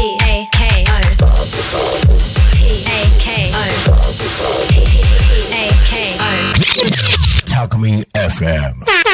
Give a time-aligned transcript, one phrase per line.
[0.00, 1.00] P A K O.
[2.54, 3.64] P A K O.
[4.70, 4.74] P
[5.52, 7.42] A K O.
[7.44, 7.74] Talk
[8.14, 9.09] FM.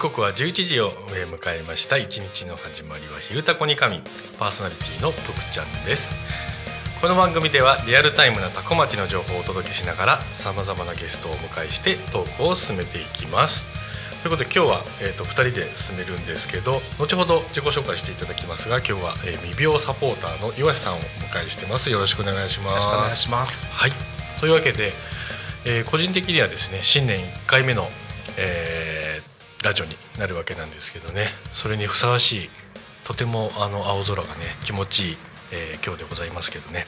[0.00, 1.98] 刻は11時をえー迎えました。
[1.98, 4.00] 一日の始まりは「昼タコに神」
[4.40, 6.16] パーソナリティのぷくちゃんです。
[7.02, 13.66] この番組ではリアルタイムなタコ町の情報をお届けしながらさまざまなゲストをお迎えしてトークを進めていきます。
[14.22, 21.90] ということで今日は、えー、と2人で進めるんですけど後ほど自己紹介していただきますが今日は、えー未病サポーターの岩瀬さんをお迎えしてます。
[21.90, 22.70] よろしくお願いします。
[22.70, 23.66] よろしくお願いします。
[23.70, 23.92] はい、
[24.40, 24.94] というわけで、
[25.66, 27.90] えー個人的にはですね新年1回目の、
[28.38, 29.09] えー
[29.62, 31.26] ラジオになるわけなんですけどね。
[31.52, 32.50] それにふさわしい
[33.04, 35.16] とてもあの青空がね気持ちいい、
[35.52, 36.86] えー今日でございますけどね、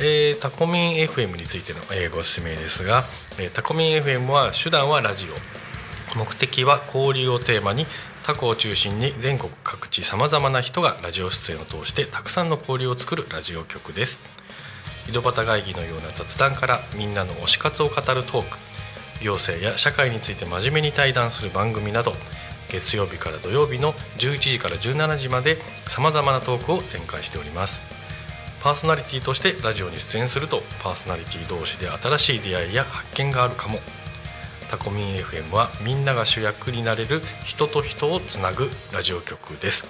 [0.00, 3.04] えータコミン FM についての、えーご説明ですが、
[3.38, 5.26] えータコミン FM は手段はラジ
[6.14, 7.86] オ目的は交流をテーマに
[8.24, 14.20] タコを中心に全国各地さまざまな人がラジオ出演を通してたくさんの交流を作るラジオ局です。
[15.08, 18.58] 井戸端会議のような雑談からみんなの推し活を語るトーク。
[19.20, 22.12] 行政や社会について真面目に対談する番組など
[22.68, 27.82] 月曜日から土曜日の11時から17時までさまざまなトークを展開しております。
[28.60, 33.78] パーソナリティとしてラジオに出演するとパーソナリティ同士で新しい出会いや発見があるかも。
[34.68, 39.86] タコミン FM はみんなが主役になれる人と人をつなぐラジオ局です。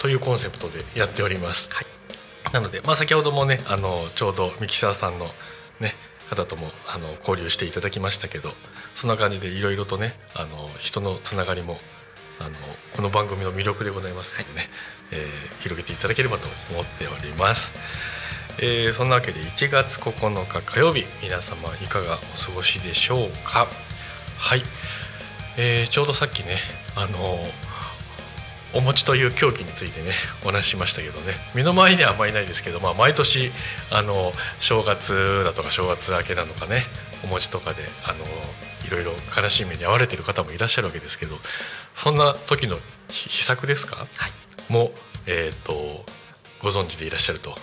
[0.00, 1.70] というコンセプトでやっております、
[2.52, 5.30] なので、まあ、先ほどもねあのちょうどミキサーさんの、
[5.80, 5.94] ね、
[6.30, 8.52] 方ともあの交流していただきましたけど
[8.94, 11.78] そんな感じでいろいろとねあの人のつながりも
[12.40, 12.50] あの
[12.94, 14.68] この番組の魅力でございますのでね、
[15.12, 17.72] えー広げていただければと思っております。
[18.58, 23.66] えーそんなわけで1月9日火曜日皆様いかがお過ごしでしょうか？
[24.36, 24.62] はい、
[25.56, 26.58] えーちょうどさっきね
[26.96, 27.38] あの
[28.74, 30.10] お餅という競技についてね
[30.44, 31.34] お話ししましたけどね。
[31.54, 33.52] 身の回りにはあんまりないですけど、まあ、毎年
[33.92, 36.82] あの正月だとか正月明けなのかね
[37.22, 38.24] お餅とかであの
[38.86, 41.38] いろいろ悲しい目に遭われてる方もいらっしゃるわけですけど
[41.94, 42.76] そんな時の
[43.08, 44.06] ひ秘策ですか、
[44.68, 44.92] も、
[45.26, 46.04] えー、と
[46.60, 47.54] ご存知でいらっしゃると。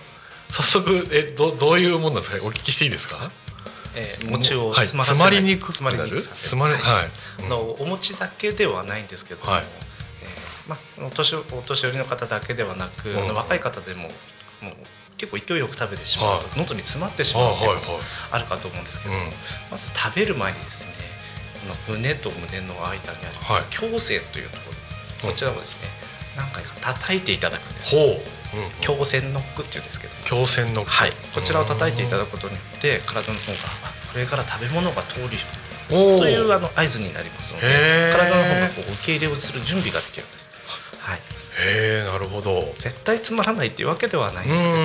[0.50, 2.44] 早速えどどういうもんなんですか？
[2.46, 3.32] お聞きしていいですか？
[3.96, 4.88] えー、餅をはい。
[4.88, 6.36] 詰まりにくく詰まりなるにくさ。
[6.36, 7.12] せ詰まりはい。
[7.46, 9.64] あのお餅だけではないんですけども、はい。
[9.64, 9.91] えー
[10.72, 14.74] まあ、お年お年寄りの方だけではなく、うん若い方でももう
[15.18, 16.60] 結構勢いよく食べてしまうと、はい。
[16.60, 17.86] 喉に詰まってしまうというはいはい。
[17.86, 19.22] ことあるかと思うんですけど、うん。
[19.70, 20.92] まず食べる前にですね
[21.88, 23.64] 胸と胸の間にあはい。
[23.64, 24.72] る胸腺というとこ
[25.24, 25.90] ろ、こちらをですね
[26.38, 30.14] 何回か叩いていただくんですほう、うん、胸腺ノックっていうんですけど。
[30.24, 35.28] 強戦のはい、こちらを叩いていただくくことによって体の方があこれから食べ物が通る
[35.92, 40.50] おというあの合図になりますので体の方がこう受け入れをする準備ができるんです、
[41.02, 42.74] はい、へえなるほど。
[42.78, 44.78] 絶対つまらないっていうわけではないんですけど。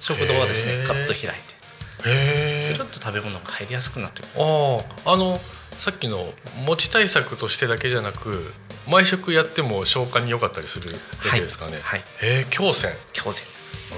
[0.00, 2.58] 食道はですねカッと開いて。
[2.58, 4.30] スルッと食べ物が入りやすくなってくる。
[4.36, 5.40] あああの
[5.78, 6.32] さっきの
[6.64, 8.52] 餅対策としてだけじゃなく
[8.88, 10.96] 毎食やっても消化に良かったりするわ
[11.34, 12.00] けですかね、はい。
[12.00, 12.02] へ
[12.40, 12.92] え強戦。
[13.16, 13.92] 胸腺です。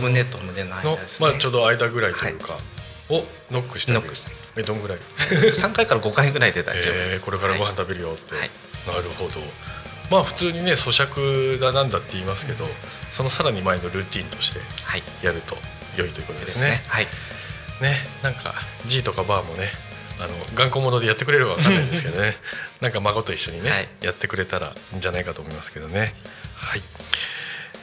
[0.00, 2.58] 胸と胸の間のですね、まあちょうど間ぐらいというか、
[3.10, 4.98] をノックしてノックしてえどんぐらい
[5.30, 7.76] ？3回から5回ぐらいで大丈夫です、えーこれからご飯はい。
[7.76, 8.50] 食べるよって、はい。
[8.86, 9.40] なるほど
[10.10, 12.66] まあ普通にね咀嚼だなんだって言いますけど、
[13.10, 15.02] そのさらに前のルーティンとしてはい。
[15.22, 15.56] やると
[15.96, 16.70] 良いということでですすね。
[16.70, 17.06] ねはい。
[17.80, 18.54] ねなんか
[18.86, 19.68] G とかバーもね
[20.18, 22.36] あの頑固者でやってくれれば分かんないんですけどね。
[22.80, 23.88] なんか孫と一緒にね、はい。
[24.00, 26.14] やってくれたらいいんじゃないかと思いますけどね。
[26.54, 26.82] はい。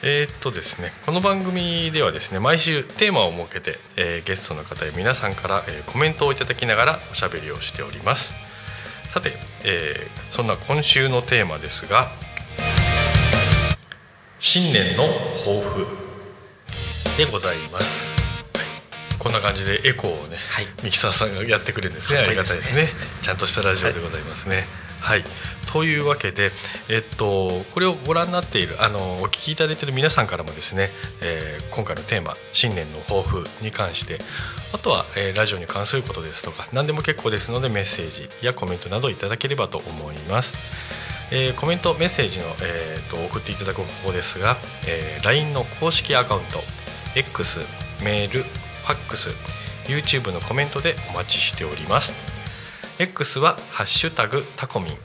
[0.02, 8.34] えーっとですねこの番組ではですね毎週テーマを設けて、えーゲストの方や皆さんから、えーコメントをいただきながらおしゃべりをしております
[9.10, 9.34] さて、
[9.64, 12.12] えーそんな今週のテーマですが
[14.40, 15.08] 新年の
[15.44, 15.88] 抱負
[17.18, 18.10] でございます。
[19.18, 20.68] こんな感じでエコーをね、はい。
[20.82, 22.20] ミキサーさんがやってくれるんですね。
[22.20, 22.88] ありがたいですね。
[23.22, 24.56] ちゃんとしたラジオでございますね。
[24.56, 24.66] はい、
[25.00, 25.24] はい。
[25.72, 26.52] というわけで
[26.90, 30.90] えっとこれをご覧になっているあのお聞きいただいている皆さんからもですね、
[31.22, 34.18] えー今回のテーマ新年の抱負に関して
[34.74, 40.58] あとは、えーラジオに関することですとか何でも結構ですのでメッセージやコメントなどいただければと思います。
[41.32, 44.58] えーコメントメッセージの、えーと送っていただく方法ですが、
[44.88, 46.60] えー LINE の公式アカウント
[47.16, 47.60] X
[48.04, 49.30] メールファックス
[49.86, 52.29] YouTube のコメントでお待ちしております。
[53.00, 54.98] X は「ハッシュタグタコミン」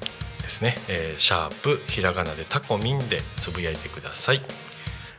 [0.43, 4.43] ですね、えーシャープひらがなでタコミンでつぶやいてください。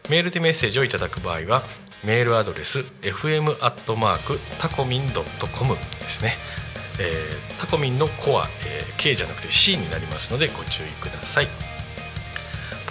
[0.10, 1.63] メールでメッセージをいただく場合は
[2.04, 6.38] メールアドレス fm アットマークタコミンドットコムですね、
[7.00, 11.48] えータコミンのコア、えー K じゃなくて C になりますのでご注意ください。
[11.48, 11.51] フ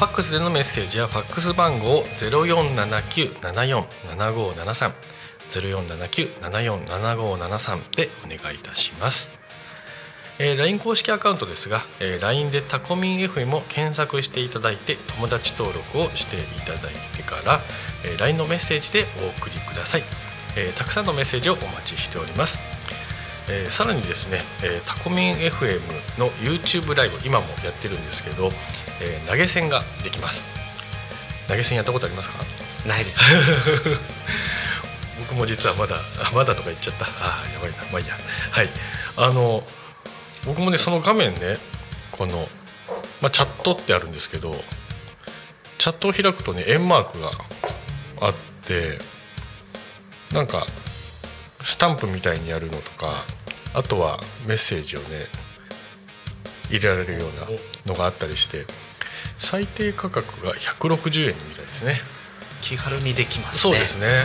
[0.01, 4.93] ァックスでのメッセージはファックス番号0479747573
[5.51, 9.31] 0479747573でお願いいたします。
[10.39, 17.61] えー LINE 公式アカウントですが、えー LINE でタコミン FM を検索していただいて友達登録をしていただいてから、
[18.05, 20.03] えー LINE のメッセージでお送りください、
[20.57, 22.59] えーたくさんのメッセージをお待ちしております、
[23.49, 25.81] えーさらにですね、えータコミン FM
[26.19, 28.51] の YouTube ライブ今もやってるんですけど、
[29.01, 30.45] えー投げ銭ができます。
[31.47, 32.43] 投げ銭やったことありますか？
[32.89, 33.19] ないです。
[35.21, 37.05] 僕も実はまだあまだとか言っちゃった。
[37.05, 37.77] あーやばいな。
[37.93, 38.17] まあいいや。
[38.51, 38.69] はい。
[39.17, 39.63] あの
[40.47, 41.57] 僕もねその画面ね
[42.13, 42.49] この、
[43.21, 44.53] まあ、チャットってあるんですけど
[45.79, 47.31] チャットを開くとね円マークが
[48.21, 48.99] あって
[50.33, 50.67] なんか
[51.63, 53.25] スタンプみたいにやるのとか
[53.75, 55.27] あとはメッセージをね
[56.71, 58.67] 入れられるようなのがあったりして
[59.39, 61.97] 最低価格が160円みたいですね。
[62.65, 63.59] 気軽にできますね。
[63.61, 64.25] そうですね、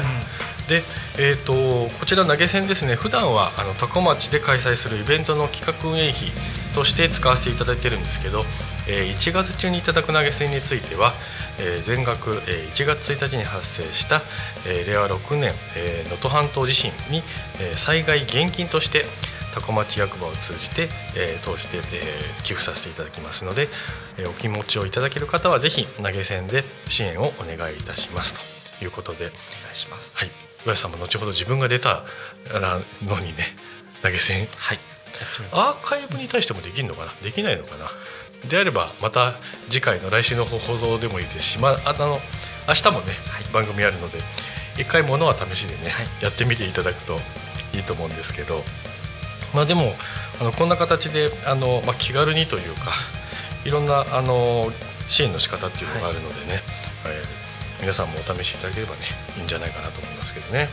[0.70, 0.84] で、
[1.18, 2.96] えー、とこちら投げ銭ですね。
[2.96, 6.32] 普段はあの多古町で開催するイベントの企画運営費
[6.74, 8.46] として使わせていただいてるんですけど、
[8.88, 11.14] えー1月中にいただく投げ銭については、
[11.60, 14.22] えー全額、えー1月1日に発生した、
[14.66, 17.22] えー令和6年えー能登、半島地震に、
[17.60, 19.06] えー災害現金として
[19.54, 23.68] 多古町役場を通じて、えー通して、えー寄付させていただきますので、
[24.18, 28.80] えーお気持ちをいただける方はぜひ投げ銭で支援をお願いいたします。
[28.80, 29.32] ということで、お願
[29.74, 30.18] いします。
[30.18, 30.32] はい、
[30.66, 32.04] 岩井さんも後ほど自分が出た
[33.04, 33.44] のにね
[34.02, 34.48] 投げ銭。
[34.58, 34.80] はい。
[35.52, 37.14] アーカイブに対してもできるのかな？
[37.22, 37.90] できないのかな？
[38.48, 39.36] であればまた
[39.70, 42.20] 次回の来週の放送でもいいですし、まあ、あの
[42.70, 43.54] 明日もね、はい。
[43.54, 44.20] 番組あるので
[44.78, 46.08] 一回ものは試しでね、はい。
[46.24, 47.20] やってみていただくと
[47.74, 48.64] いいと思うんですけど
[49.54, 49.94] まあでも
[50.40, 52.92] あのこんな形であの、まあ、気軽にというか
[53.66, 54.72] いろんなあの
[55.08, 56.62] 支援の仕方っていうのがあるのでね、
[57.06, 57.40] えー
[57.82, 59.04] 皆さんもお試しいただければね
[59.38, 60.68] いいんじゃないかなと思いますけどね。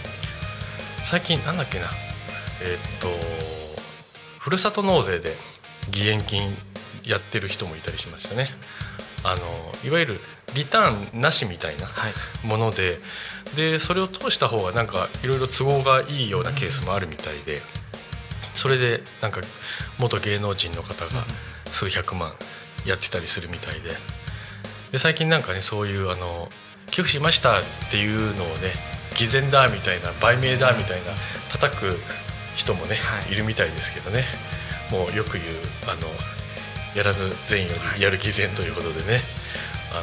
[1.05, 1.87] 最近なんだっけな
[2.61, 3.08] えーっと
[4.40, 5.37] ふるさと納税で
[5.87, 6.56] 義援金
[7.05, 8.49] やってる人もいたりしましたね。
[9.23, 9.43] あの
[9.84, 10.20] いわゆる
[10.55, 12.12] リターンなしみたいなはい。
[12.44, 12.99] もので
[13.55, 17.62] でそれを通した方がなんかいろいろ都合がいいようなケースもあるみたいで
[18.56, 19.40] それでなんか
[19.98, 21.24] 元芸能人の方が
[21.70, 22.32] 数百万
[22.84, 23.90] やってたりするみたいで。
[24.92, 26.48] で最近なんかねそういうあの
[26.90, 28.72] 寄付しましたっていうのをね
[29.16, 31.12] 偽善だみたいな売名だみたいな
[31.50, 31.98] 叩く
[32.54, 33.32] 人もね、はい。
[33.32, 34.25] い、るみたいですけどね。
[34.90, 35.44] もうよく言う
[35.88, 36.08] あの
[36.94, 39.20] やらぬ善よりやる偽善ということでね、
[39.92, 40.02] あの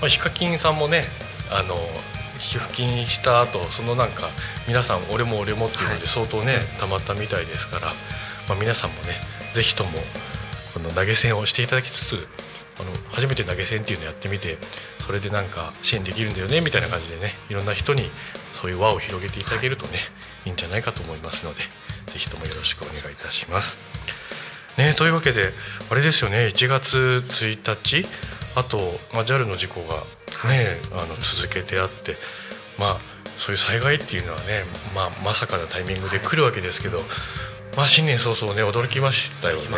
[0.00, 1.06] まあ、ヒカキンさんもね
[1.50, 1.74] あの
[2.38, 4.28] 寄付金した後そのなんか
[4.66, 6.00] 皆さん俺も俺もっていうのはい。
[6.00, 7.92] で相当ね、たまったみたいですから、
[8.48, 9.14] まあ、皆さんもね
[9.54, 9.90] ぜひとも
[10.74, 12.26] この投げ銭をしていただきつつ
[12.78, 14.58] あの初めて投げ銭っていうのをやってみて
[15.04, 18.10] それでなんか支援できるんだよねみたいな感じでねいろんな人に
[18.60, 19.98] そういう輪を広げていただけるとね、
[20.44, 21.60] い、いんじゃないかと思いますので
[22.06, 23.78] ぜひともよろしくお願いいたします。
[24.76, 25.52] ね、というわけで
[25.90, 28.06] あれですよね1月1日
[28.54, 28.78] あと、
[29.12, 30.04] まあ、JAL の事故が、
[30.46, 32.16] ねあの続けてあって、
[32.78, 32.98] まあ、
[33.36, 34.44] そういう災害っていうのはね、
[34.94, 37.00] まあ、まさかのタイミングで来るわけですけど、
[37.76, 39.62] まあ、新年早々ね驚きましたよね。
[39.62, 39.68] ね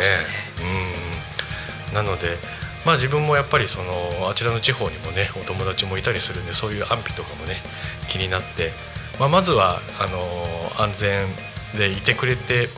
[1.89, 2.37] うんなので、
[2.85, 7.57] まあ、自分もやっぱりそのあちらの地方にもねお友達もいたりするんでそういう安否とかもね
[8.07, 8.71] 気になって、
[9.19, 11.27] まあ、まずはあの安全
[11.77, 12.69] でいてくれて、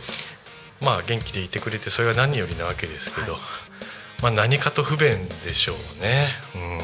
[0.82, 3.42] まあ、元気でいてくれてそれが何よりなわけですけど、はい
[4.24, 6.28] まあ、何かと不便でしょうね。
[6.56, 6.80] うん、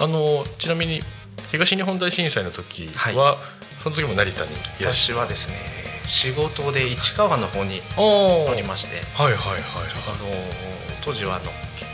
[0.00, 1.02] あのちなみに
[1.50, 3.38] 東日本大震災の時は、
[3.82, 4.50] その時も成田に
[4.80, 5.56] 私はですね
[6.06, 9.00] 仕事で市川の方にゃおおりまして。
[9.14, 9.62] はいはいはいはい。
[9.62, 9.88] あの
[11.04, 11.44] 当時はあの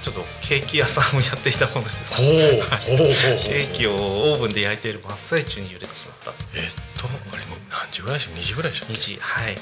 [0.02, 2.26] ちょっとケーキ屋さんをやっていたものですほう。
[2.26, 3.08] ほうほうほう
[3.42, 6.30] ケーキをオーブンで焼いている真っ最中に揺れてしまった。
[6.30, 6.70] えっ
[7.00, 9.18] とあれ何時ぐらいでしょ2時ぐらいでしょ2時。
[9.20, 9.54] はい。
[9.54, 9.60] うー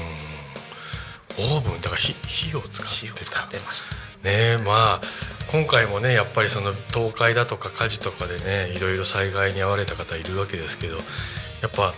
[0.00, 0.14] ん。
[1.36, 5.00] オーブンだから火火を使って火をた使ってましたねまあ
[5.52, 11.00] 今回もねやっぱりその倒壊だとか火事とかでねいろいろ災害に遭われた方いるわけですけどや
[11.68, 11.94] っぱ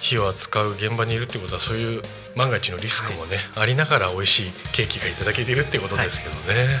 [0.00, 2.02] 火を扱う現場にいるってことはそういう
[2.36, 6.80] 万が一のリスクもね、ありながら美味しいケーキがいただけているってことですけどね、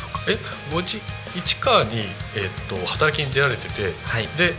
[0.00, 0.30] そっか。
[0.30, 0.38] え
[0.72, 1.00] ごじ
[1.36, 2.00] 市川に、
[2.34, 4.26] えっと働きに出られててはい。
[4.38, 4.54] で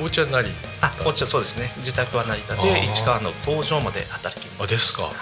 [0.00, 0.50] お家は何
[0.80, 1.72] あこっちはそうですね。
[1.78, 2.62] 自宅は成田あー。
[2.62, 4.50] で市川の工場まで働きに。
[4.60, 5.04] あですか。
[5.04, 5.14] はい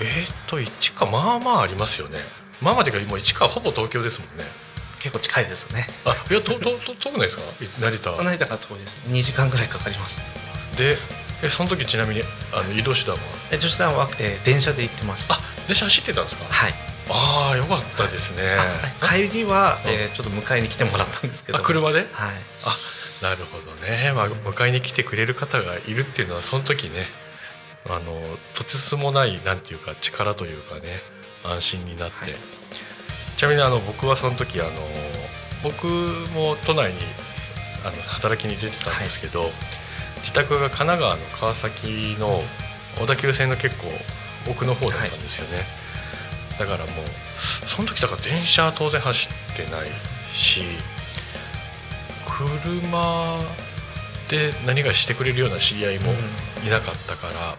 [0.00, 2.18] えーっと市川まあまあありますよね。
[2.60, 4.44] まあまあていうかもう市川ほぼ東京ですもんね。
[4.98, 5.86] 結構近いですね。
[6.04, 7.42] あいやととと遠くないですか？
[7.80, 8.10] 成田。
[8.22, 9.14] 成田から遠いですね。
[9.16, 10.22] 2時間ぐらいかかりました。
[10.76, 10.96] で
[11.42, 13.22] えその時ちなみにあの移動手段は？
[13.50, 15.34] え女子団は、えー電車で行ってました。
[15.34, 16.44] あ電車走ってたんですか？
[16.44, 16.74] はい。
[17.12, 18.42] ああよかったですね。
[19.02, 21.58] あ帰りは、えーちょっと迎えに来てもらったんですけど。
[21.58, 22.00] あ車で？
[22.00, 22.08] はい。
[22.64, 22.76] あ
[23.22, 27.04] なるほどね、まあ、迎えに来てくれる方がいるっていうのはその時ね
[27.86, 31.00] あのとてつもないなんていうか力というかね
[31.44, 32.30] 安心になって、はい。
[33.36, 34.70] ちなみにあの僕はその時あの
[35.62, 35.86] 僕
[36.34, 36.98] も都内に
[37.84, 39.50] あの働きに出てたんですけど、
[40.18, 42.42] 自宅が神奈川の川崎の
[42.98, 43.86] 小田急線の結構
[44.50, 45.64] 奥の方だったんですよね、
[46.58, 46.86] だからもう
[47.66, 49.88] その時だから電車は当然走ってない
[50.34, 50.62] し
[52.28, 53.38] 車
[54.28, 56.12] で何かしてくれるような知り合いも
[56.66, 57.56] いなかったから、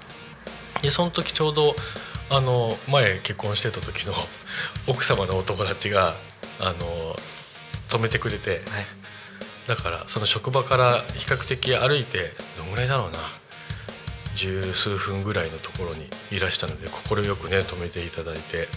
[0.81, 1.75] でその時ちょうど
[2.29, 4.13] あの前結婚してた時の
[4.87, 6.15] 奥様のお友達が
[6.59, 7.19] あの
[7.89, 8.61] 止めてくれてはい。
[9.67, 13.19] だからその職場から比較的歩いてどのぐらいだろうな。
[14.33, 18.69] 十数分ぐらいのところにいらしたので快くね止めていただいて。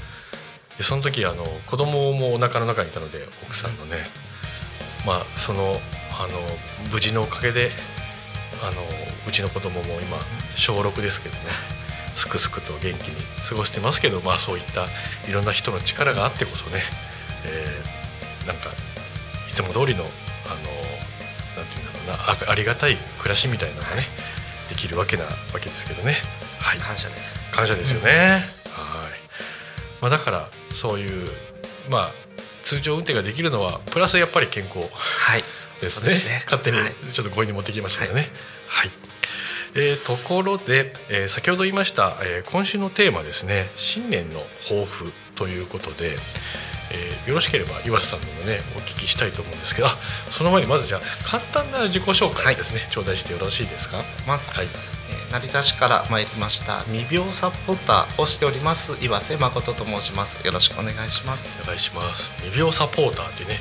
[0.76, 4.06] でその時あの子供もお腹の中にいたので奥さんのね、
[5.06, 6.38] まあそのあの
[6.92, 7.70] 無事のおかげで
[8.62, 8.82] あの
[9.28, 10.18] うちの子供も今
[10.54, 11.42] 小6ですけどね
[12.14, 14.86] すくすくと元気に過ごしてますけどまあそういった
[15.28, 16.82] いろんな人の力があってこそね、
[17.46, 17.94] えー
[18.46, 18.70] なんか
[19.48, 20.56] いつも通りのあの
[21.56, 24.02] なんていうんだろうなあありがたい暮らしみたいなのがね
[24.68, 25.30] できるわけなわ
[25.60, 26.14] けですけどね。
[26.58, 28.42] はい、感謝です感謝ですよね。
[28.70, 29.12] はい。
[30.00, 31.28] まあだからそういう
[31.90, 32.12] まあ
[32.62, 35.44] 通常運転ができるのはプラスやっぱり健康はい
[35.80, 36.14] ですね。
[36.14, 38.28] ね勝手にはいちょっと強引に持ってきましたけどね。
[38.66, 38.90] はい。
[39.76, 46.16] えーところで、えー先ほど言いました、えー今週のテーマですね新年の抱負ということで、
[46.92, 49.96] えーよろしければ岩瀬さんのもねお聞きしたいと思うんですけどあ
[50.30, 54.02] その前にまずじゃあ簡単な自己紹介ですね、頂戴してよろしいですか？
[54.26, 54.66] ます、はい。
[54.66, 54.94] えー
[55.32, 60.46] 成田市から参りました未病サポーターをしております岩瀬誠と申します。
[60.46, 61.64] よろしくお願いします。
[61.64, 62.30] お願いします。
[62.42, 63.58] 未病サポーターってね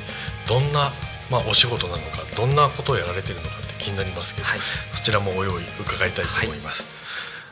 [0.48, 0.92] どんな、
[1.30, 4.58] まあ、お仕事なのかどんなことをやられてるのかって気になりますけど、はい。
[4.94, 6.86] そちらもお用意伺いたいと思います、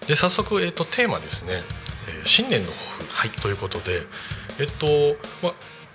[0.06, 1.62] で早速、えっとテーマですね、
[2.08, 2.72] えー新年の
[3.14, 4.02] 抱負、ということで
[4.58, 5.52] えっと、まあ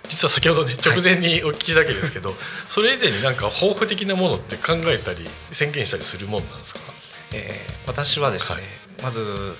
[0.08, 2.34] 実は先ほどね直前にお聞きしたわけですけど、
[2.68, 5.18] それ以前になんか抱負的なものって考えたり
[5.52, 6.80] 宣言したりするもんなんですか？
[7.32, 8.64] えー私はですね、はい。
[9.02, 9.54] まず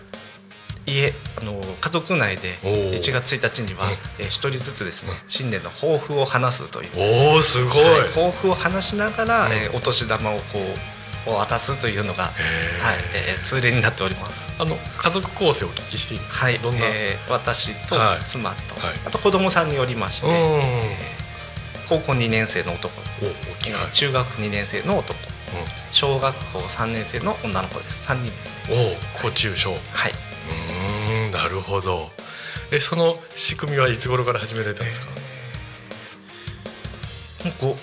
[0.89, 2.93] 家あの家族内でおー。
[2.95, 3.85] 1月1日には、
[4.19, 6.91] えー一人ずつですね新年の抱負を話すという、
[7.35, 9.53] おおすごい、はい抱負を話しながら、うん。
[9.53, 10.59] えーお年玉をこ
[11.27, 12.33] う渡すというのが、はい
[13.15, 14.53] えー通例になっております。
[14.59, 18.25] あの家族構成をお聞きしていいはい、どんな、えー私とはい。
[18.25, 18.95] 妻と、はい。
[19.07, 20.33] あと子供さんによりまして、うん。
[20.35, 21.19] えー
[21.89, 22.93] 高校2年生の男、
[23.23, 25.15] お中学2年生の男。
[25.91, 28.07] 小学校3年生の女の子です。
[28.11, 28.95] 3人ですね。
[29.15, 29.71] おお、高中小。
[29.71, 32.11] うはいーん、なるほど。
[32.71, 35.07] え、その仕組みはいつ頃から始められたんですか？
[37.61, 37.75] こう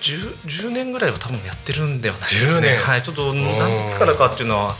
[0.00, 4.74] 10, 10年ぐらいは多分やってるんではないですか10ね年はいちょっと何いつからかっていうのはわ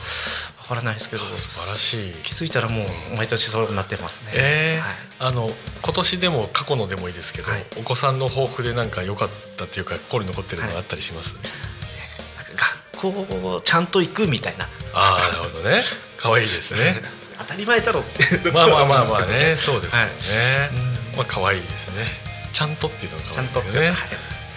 [0.68, 2.12] からないですけど素晴らしい。
[2.22, 5.50] 気づいたらもう毎年そうなってますねえーはいあの
[5.82, 11.34] 今年でも過去のでもいいですけど、はいお子さんの抱負でなんか良かったっていうか心に残ってるのがあったりします？
[11.34, 12.64] なんか
[13.02, 15.82] 学校ちゃんと行くみたいなああ、なるほどね。
[16.16, 17.00] 可愛いですね。
[17.38, 18.50] 当たり前だろって。
[18.50, 20.70] まあまあまあまあね、 そうですよね。
[20.72, 20.74] う
[21.14, 22.04] んまあ可愛いですね。
[22.52, 23.86] ちゃんとっていうのが可愛いですよね。
[23.88, 23.96] はい。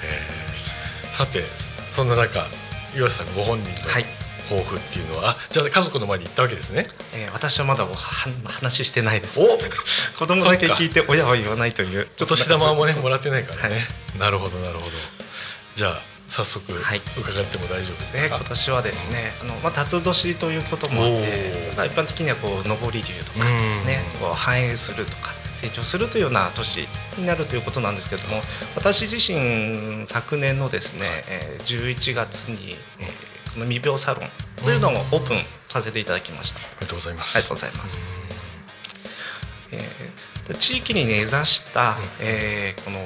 [0.03, 1.13] えー。
[1.13, 1.45] さて
[1.91, 2.47] そんな中
[2.95, 4.05] 岩瀬さんご本人のはい。
[4.51, 6.85] 抱負っていうのは、あじゃあ家族の前に行ったわけですね。
[7.13, 7.95] えー私はまだおは
[8.45, 9.39] 話してないです。
[9.39, 9.45] お
[10.19, 13.81] 子供だけ聞いて親は言わないというお年玉もねもらっってないからね、は
[14.15, 14.19] い。
[14.19, 14.91] なるほどなるほど。
[15.75, 17.01] じゃあ早速はい。
[17.19, 23.85] 伺っても大丈夫ですね、か、今年はですね、あのまあ辰年ということもあっおてー、まあ一般的にはこう上り竜とかうん。
[23.85, 28.41] ね、こう繁栄するとか成長するというような年になるということなんですけれども、
[28.75, 34.29] 私自身昨年のですね、えー11月に、えーこの未病サロン
[34.63, 37.37] というのをオープンさせていただきました、ありがとうございます。
[37.37, 38.07] ありがとうございます、
[39.73, 42.99] えーで地域に根ざした、えーこの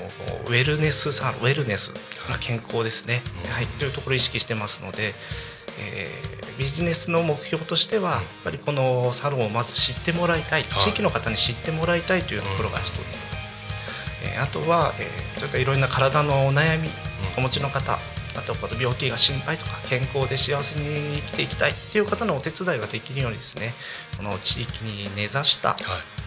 [0.48, 1.94] ウェルネスサロンウェルネス、
[2.30, 3.52] まあ、健康ですね、うん。
[3.52, 5.14] はい、というところを意識してますので、
[5.80, 10.80] えービジネスの目標としては、やっぱりこのサロンをまず知ってもらいたい、はい。
[10.80, 13.20] 地域の方に知ってもらいたいというところが一つ、
[14.24, 16.90] えーあとは、えーそういったいろんな体のお悩み、
[17.38, 18.00] お持ちの方
[18.38, 23.74] あとこの病気が心配とか健康で幸せに生きていきたいという方のお手伝いができるようにですね
[24.18, 25.78] この地域に根ざした、はい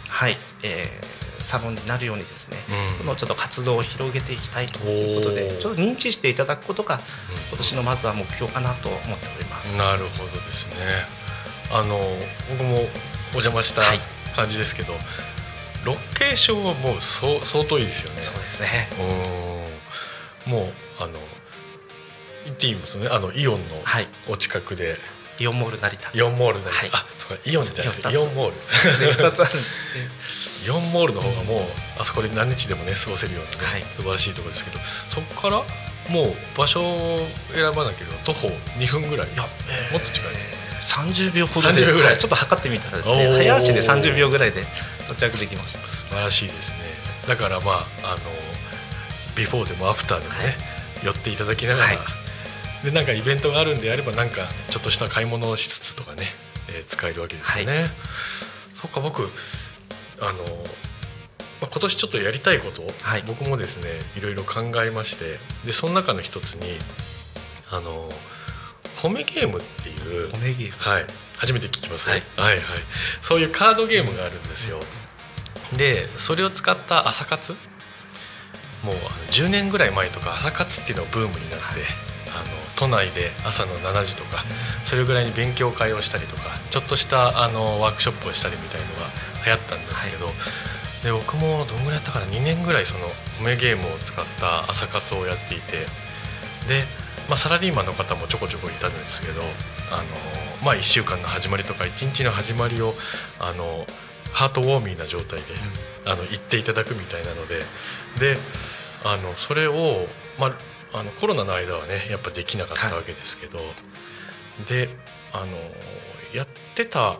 [0.09, 2.59] はいえーサロンになるようにですね、
[2.93, 2.99] うん。
[2.99, 7.01] このちょっと活動を広げていきたいということでちょっと認知していただくことが
[7.49, 9.79] 今年のまずは目標かなと思っております。
[9.79, 10.75] なるほどですね。
[11.71, 11.99] あの
[12.51, 12.81] 僕もお
[13.41, 14.01] 邪魔したはい。
[14.35, 14.93] 感じですけど、
[15.85, 18.21] ロケーションはもう相当いいですよね。
[18.21, 18.89] そうですね。
[20.47, 20.73] うんもう
[21.03, 21.19] あの
[22.45, 23.11] 言っていいんですよね。
[23.11, 24.07] あのイオンのはい。
[24.29, 24.99] お近くで
[25.39, 26.11] イオンモール成田。
[26.15, 26.91] イオンモールで、はい。
[26.93, 28.13] あそうかイオンじゃないです。
[28.13, 29.59] イオンモールで2 つあるんで
[30.67, 33.85] イオンモールの方がもうあそこで何日でもね過ごせるようなね、はい。
[33.97, 35.63] 素晴らしいところですけどそこから
[36.09, 39.29] もう場所を選ばなければ徒歩2分ぐらい。
[39.33, 40.33] いや、えーもっと近い。
[40.81, 42.11] 30秒ほどで30秒ぐらい。
[42.13, 44.67] はいちょっと測ってみたらですね早足で30秒ぐらいで
[45.09, 46.77] 到着できました素晴らしいですね。
[47.29, 48.19] だからまああの
[49.37, 50.57] ビフォーでもアフターでもね、はい。
[51.05, 52.18] 寄っていただきながら、はい
[52.85, 56.25] でなんかイベントがあるんであればなんかちょっとした買い物をしつつとかね、
[56.69, 57.91] えー使えるわけですよね、
[58.75, 59.29] そっか僕
[60.21, 60.45] あの、
[61.61, 63.25] まあ、今年ちょっとやりたいことを、はい。
[63.27, 66.79] 僕もですねいろいろ考えましてでその中の一つに
[67.71, 68.09] あの
[68.97, 71.07] 褒めゲームっていうおめぎはい、
[71.37, 72.23] 初めて聞きます、はい。
[72.37, 72.65] はいはい。
[73.21, 74.81] そういうカードゲームがあるんですよ。
[75.77, 77.53] でそれを使った朝活？
[78.83, 78.99] もうあの
[79.31, 81.65] 10年ぐらい前とか朝活っていうのがブームになって、
[82.79, 84.45] 都内で朝の7時とか
[84.85, 89.11] それぐらいに勉強会をしたりとかちょっとしたあのワークショップをしたりみたいのが
[89.45, 90.27] 流行ったんですけど、
[91.03, 93.09] で僕もどんぐらいやったかな2年ぐらいその
[93.41, 95.87] 褒めゲームを使った朝活をやっていて
[96.69, 96.85] で、
[97.29, 99.43] まあ、サラリーマンの方もちょこちょこいたんですけど
[99.91, 100.05] あの、
[100.65, 102.95] まあ、1週間の始まりとか1日の始まりを
[103.41, 103.87] あの
[104.33, 105.47] ハートウォーミーな状態で、
[106.05, 107.63] あの言っていただくみたいなので
[108.21, 108.37] で
[109.05, 110.07] あのそれを、
[110.39, 110.59] まあ、
[110.93, 113.61] あのコロナの間はねやっぱできなかったわけですけど、
[114.67, 114.89] で
[115.33, 115.57] あの
[116.35, 117.19] やってた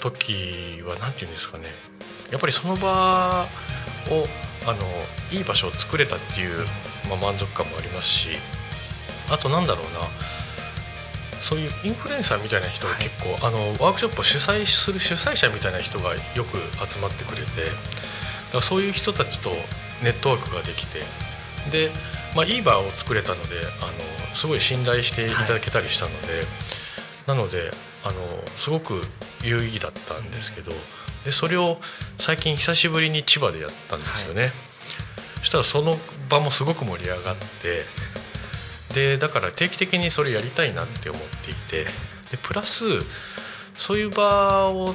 [0.00, 1.66] 時は何て言うんですかね。
[2.30, 3.46] やっぱりその場
[4.10, 4.26] を
[4.66, 4.76] あの
[5.30, 6.66] いい場所を作れたっていう、
[7.08, 8.28] まあ、満足感もありますし
[9.30, 10.00] あとなんだろうな。
[11.40, 17.54] そういうインフルエンサーみたいな人が結構、あのワークショップを主催する主催者みたいな人がよく集まってくれてだか
[18.54, 19.50] らそういう人たちと
[20.02, 20.98] ネットワークができて
[21.70, 21.90] で、
[22.34, 23.48] まあ、いい場を作れたので
[23.80, 26.44] あのすごい信頼していただけたりしたので、
[27.26, 27.70] なので
[28.04, 28.18] あの
[28.56, 29.02] すごく
[29.42, 30.72] 有意義だったんですけど
[31.24, 31.78] でそれを
[32.18, 34.50] 最近久しぶりに千葉でやったんですよね、
[35.38, 35.96] そしたらその
[36.28, 37.84] 場もすごく盛り上がって
[38.94, 41.84] でだから定期的にそれやりたいなって思っていて
[42.30, 42.84] でプラス
[43.76, 44.94] そういう場を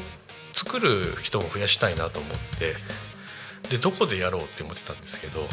[0.53, 2.75] 作る人も増やしたいなと思って
[3.69, 5.47] でどこでやろうって思ってたんですけど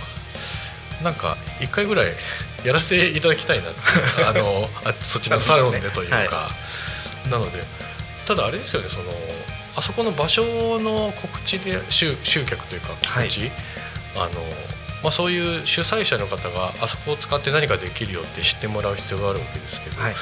[1.03, 2.13] なんか一回ぐらい
[2.65, 3.71] やらせていただきたいな
[4.29, 6.51] あのあそっちのサロンでというか、は
[7.29, 7.65] なので
[8.27, 9.05] ただあれですよねその
[9.77, 10.43] あそこの場所
[10.81, 13.51] の告知で集集客というか告知、
[14.17, 14.29] あの
[15.03, 20.15] まあ、そういう主催者の方があそこを使って何かできるよって知ってもらう必要があるわけですけど、はい。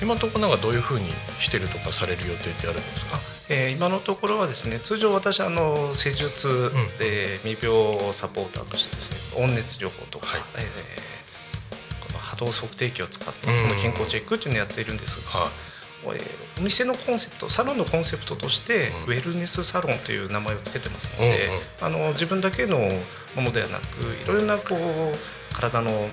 [0.00, 3.20] 今のところなんかどういうふうにしてるとかされる予定ってあるんですか？
[3.52, 6.52] えー今のところはですね通常私あの施術、ん。
[7.00, 10.40] えー未病サポーターとしてですね温熱療法とか、はい。
[10.56, 13.68] えーこの波動測定器を使ったこうん。
[13.68, 15.50] の健康チェックっていうのをやっているんですが、はい。
[16.14, 16.22] えー
[16.58, 19.14] お店のコンセプトサロンのコンセプトとして、うん。
[19.14, 21.48] ウェルネスサロンという名前を付けてますので、
[21.80, 22.78] あの自分だけの
[23.34, 23.84] ものではなく
[24.22, 26.08] いろいろなこう体の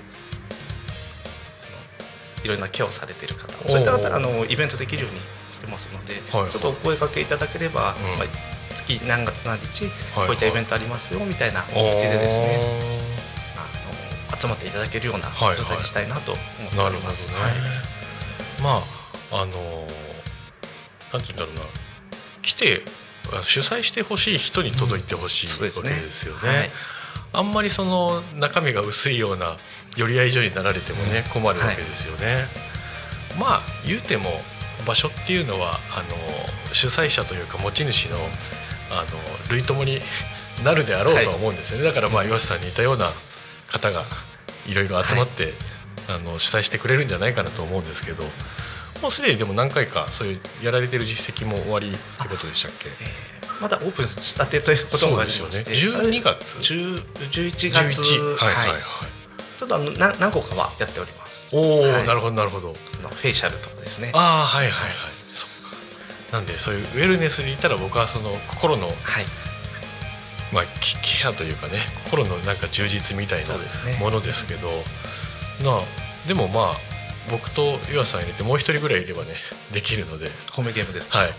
[2.44, 3.52] いろいろなケアをされている方。
[3.68, 5.20] そういった方あのイベントできるように
[5.52, 6.42] してますので、はい。
[6.42, 10.26] はいちょっとお声掛けいただければ、うんまあ、月何月何日、はい。
[10.26, 12.82] こういったイベントありますよみたいな告知でですねね
[13.56, 15.56] あの集まっていただけるようなはいはい。
[15.58, 17.28] 状態にしたいなと思っております。、
[18.62, 18.82] まあ
[19.32, 19.86] あの
[21.12, 21.62] なんて言うんだろうな。
[22.42, 22.82] 来て
[23.32, 26.02] あ主催してほしい人に届いてほしいわけそうですね。
[26.04, 26.70] ですよね。
[27.32, 29.58] はいあんまりその中身が薄いような
[29.96, 32.46] 寄り合い所になられてもね困るわけですよね。
[33.38, 34.40] まあ言うても
[34.86, 38.16] 場所っていうのはあの主催者というか持ち主の
[38.90, 40.00] あの類友に
[40.64, 43.12] なるであろうとは思うんですよね、だからまあ岩瀬さんに似たような
[43.68, 44.04] 方が
[44.66, 45.54] いろいろ集まって、
[46.08, 48.24] あの主催してくれるんじゃないかなと思うんですけど
[49.00, 52.88] もうすでにでも何回かそういうやられてる実績も終わりってことでしたっけ？
[52.88, 55.76] えーまだオープンしたてということもありまして、ね。
[55.76, 58.00] 12月？10 11月。
[58.00, 58.82] 11はいはいはい、
[59.58, 61.54] ちょっとあのな何個かはやっております。
[61.54, 62.06] おお、はい。
[62.06, 62.72] なるほどなるほど。
[62.72, 64.12] フェイシャルとかですね。
[64.14, 64.92] ああはいはいはい。
[65.34, 65.76] そっか。
[66.32, 68.96] なんでそういうウェルネスに言ったら僕はその心のはい。
[70.52, 73.48] まあケケアというかね心のなんか充実みたいな
[74.00, 74.68] ものですけど。
[75.62, 75.82] なあ
[76.26, 76.76] でもまあ
[77.30, 79.34] 僕と岩さん入れてもう一人ぐらいいればね
[79.72, 80.30] できるので。
[80.52, 81.18] ホームゲームですか？
[81.18, 81.34] はい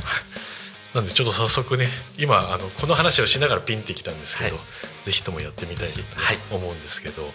[0.94, 5.06] なんでちょっと早速ね今あのこの話をしながらピンってきたんですけど、はい。
[5.06, 6.38] ぜひともやってみたいとはい。
[6.52, 7.24] 思うんですけど。
[7.24, 7.32] はい。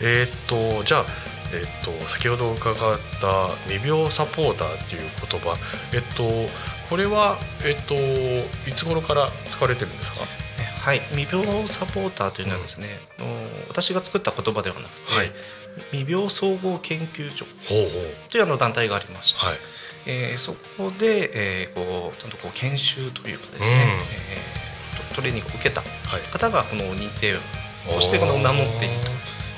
[0.00, 1.04] えーっとじゃあ
[1.52, 5.56] えーっと先ほど伺った未病サポーターっていう言葉
[5.92, 6.22] えっと
[6.88, 7.94] これはえっと
[8.68, 10.20] いつ頃から使われてるんですか？
[10.60, 11.00] えはい。
[11.16, 13.28] 未病サポーターというのはですね、あの
[13.68, 15.32] 私が作った言葉ではなくて、はい。
[15.92, 17.46] 未病総合研究所
[18.30, 19.56] というあの団体がありまして、はい
[20.06, 21.30] えーそこで、
[21.62, 23.80] えーこうちゃんとこう研修というかですね、うん。
[23.80, 26.22] えートトレーニングを受けたはい。
[26.32, 28.94] 方がこの認定をしてこの名乗っている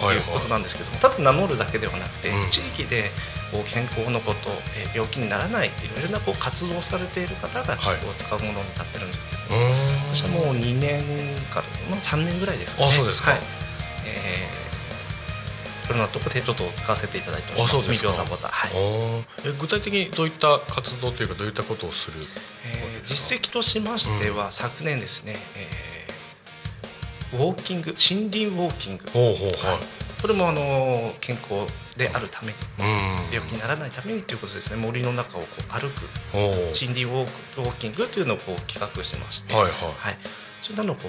[0.00, 0.18] とはいい。
[0.18, 2.50] うことなんですけども、ただ名乗るだけではなくて、うん。
[2.50, 3.10] 地域で
[3.52, 7.96] こう健康のこと、えー病気にならないいろいろなこう活動をされている方がこはい。
[7.98, 10.14] う使うものになってるんですけど、うーん。
[10.14, 11.04] 私はもう2年
[11.50, 12.88] か、まあ、3年ぐらいですかね。
[12.88, 13.30] あそうですか。
[13.32, 13.40] はい。
[14.06, 14.63] えー
[15.84, 17.76] いろんなとでちょっと使わせていただいております。
[17.76, 18.10] あそうですか。
[18.10, 18.42] 未病サポー。
[18.42, 22.20] ターはいえ具体的にどういった活動というかどういったことをする？
[22.66, 29.04] えー実績としましては、昨年ですね、えーウォーキング森林ウォーキング。
[29.06, 31.66] はい、これもあの健康
[31.96, 33.34] であるためにうん。
[33.34, 34.76] 病気にならないためにということですね。
[34.76, 39.72] 森の中をこう歩く森林ウォークウォーキングというのをこう企画してまして、はいはい。
[39.72, 40.18] はい、
[40.62, 41.08] そういったのをこ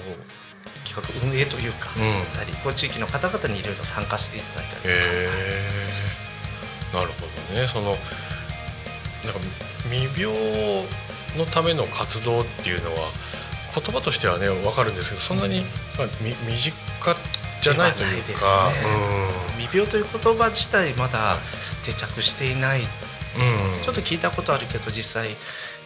[0.96, 2.02] 企画運営というか、うん。
[2.36, 4.88] たりこう地域の方々にいろいろ参加していただいたりと
[6.92, 7.68] か、なるほどね。
[7.68, 7.96] その
[9.24, 9.40] なんか
[9.90, 10.34] 未病
[11.36, 12.96] のための活動っていうのは
[13.74, 15.62] 言葉としてはね分かるんですけどそんなに、
[15.98, 16.74] まあ、み身近
[17.60, 18.70] じゃないというかではな
[19.58, 21.38] い未病という言葉自体まだ
[21.84, 23.82] 定着していない、うんうん。
[23.82, 25.36] ちょっと聞いたことあるけど実際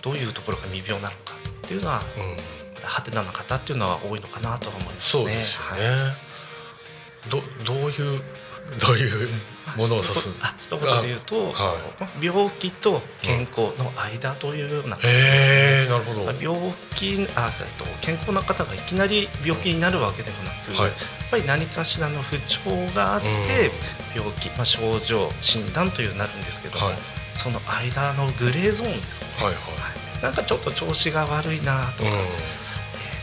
[0.02, 5.22] どういうところが未病なのかっていうのはうんハテナな方っていうのは多いのかなとは思いますね。
[5.22, 5.86] そうですよはいね、
[7.30, 8.22] どどういう
[8.78, 9.28] どういう
[9.76, 10.30] ものを指す？
[10.40, 11.76] あ一言で言うと、は
[12.22, 15.90] 病気と健康の間というような感じですね。
[15.90, 16.22] なるほど。
[16.40, 20.90] 病気あと健康な方がいきなり病気になるわけでもなく、はい。
[20.90, 23.72] やっぱり何かしらの不調があって、
[24.14, 26.96] 病気、まあ、症状診断というなるんですけども、はい。
[27.34, 29.60] その間のグレーゾーンですね、はいはは
[30.20, 30.22] い。
[30.22, 32.10] なんかちょっと調子が悪いなとか、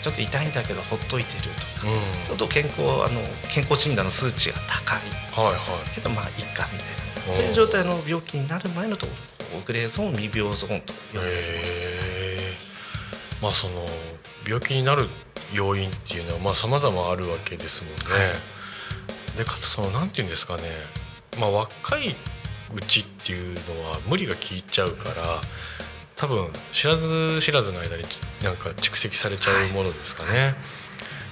[0.07, 2.25] ちょっと痛いんだけどほっといてるとか、うん。
[2.25, 4.99] ちょっと健康あの健康診断の数値が高い。
[5.31, 5.95] はいはい。
[5.95, 6.87] けどまあいいかみたい
[7.27, 9.11] おーなそういう状態の病気になる前のとこ
[9.53, 11.73] ろグレーゾーン未病ゾーンと呼んでおります。
[13.41, 13.85] まあその
[14.45, 15.09] 病気になる
[15.53, 17.99] 要因っていうのはまあ様々あるわけですもんね。
[19.37, 20.63] でかつそのなんていうんですかね、
[21.39, 22.15] まあ若い
[22.73, 25.41] うちっていうのは無理が効いちゃうから。
[26.17, 28.03] 多分知らず知らずの間に
[28.43, 30.55] なんか蓄積されちゃうものですかね、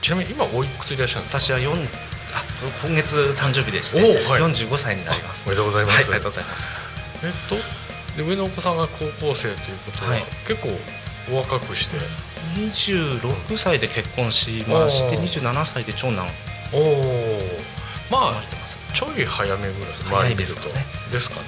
[0.02, 1.54] ちなみに今おいくついらっしゃるんですか？
[1.54, 2.44] 私は4あ
[2.86, 4.42] 今月誕生日でして、はい。
[4.42, 5.44] 45歳になります。
[5.48, 6.72] おめでとうございます、はい、ありがとうございます。
[7.24, 7.56] えっと
[8.16, 10.24] で上のお子さんが高校生ということは、はい。
[10.48, 10.70] 結構
[11.34, 11.98] お若くして
[12.56, 16.28] ？26歳で結婚しましておー27歳で長男。
[16.74, 17.42] おお
[18.12, 18.44] まあ
[18.94, 20.72] ちょい早めぐらい早いですかね。
[20.72, 21.12] 周り見ると。
[21.12, 21.46] ですかね、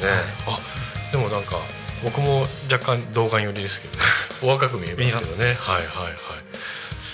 [0.47, 0.59] あ
[1.11, 1.61] でもなんか
[2.03, 3.99] 僕も若干童顔寄りですけど、ね、
[4.43, 5.57] お若く見えますけどね。
[5.59, 6.13] はいはいはい。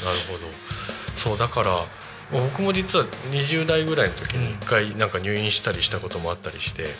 [0.06, 0.40] なるほど。
[1.16, 1.86] そうだから
[2.32, 6.96] 僕も実は20代ぐらいの時に1回なんか入院したりしたこともあったりして、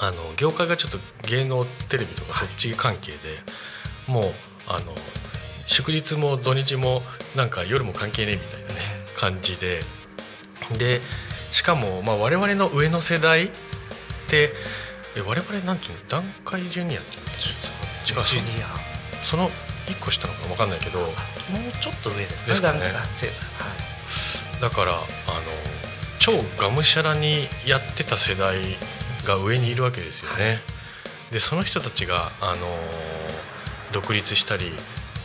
[0.00, 3.18] あの業界がちょっと芸能テレビとかそっち関係で
[4.06, 4.34] もう
[4.66, 4.94] あの
[5.66, 7.02] 祝日も土日も
[7.36, 8.74] なんか夜も関係ねえみたいなね
[9.14, 9.82] 感じで。
[10.76, 11.00] で
[11.52, 13.50] しかもまあ我々の上の世代っ
[14.26, 14.52] て
[15.18, 16.08] え我々なんていうの？
[16.08, 18.66] 段階ジュニアっていうの違うジュニア。
[19.24, 19.50] その
[19.86, 21.10] 1個下のか分かんないけどもう
[21.82, 22.80] ちょっと上ですですかね。
[22.80, 23.32] 段階生は。
[24.58, 24.60] い。
[24.60, 25.02] だからあの
[26.18, 28.56] 超がむしゃらにやってた世代
[29.24, 30.60] が上にいるわけですよね。
[31.30, 32.66] でその人たちがあの
[33.92, 34.72] 独立したり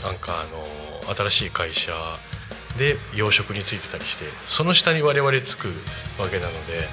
[0.03, 1.93] なんかあの新しい会社
[2.77, 5.67] で養殖についてたりしてその下に我々つく
[6.19, 6.87] わけなので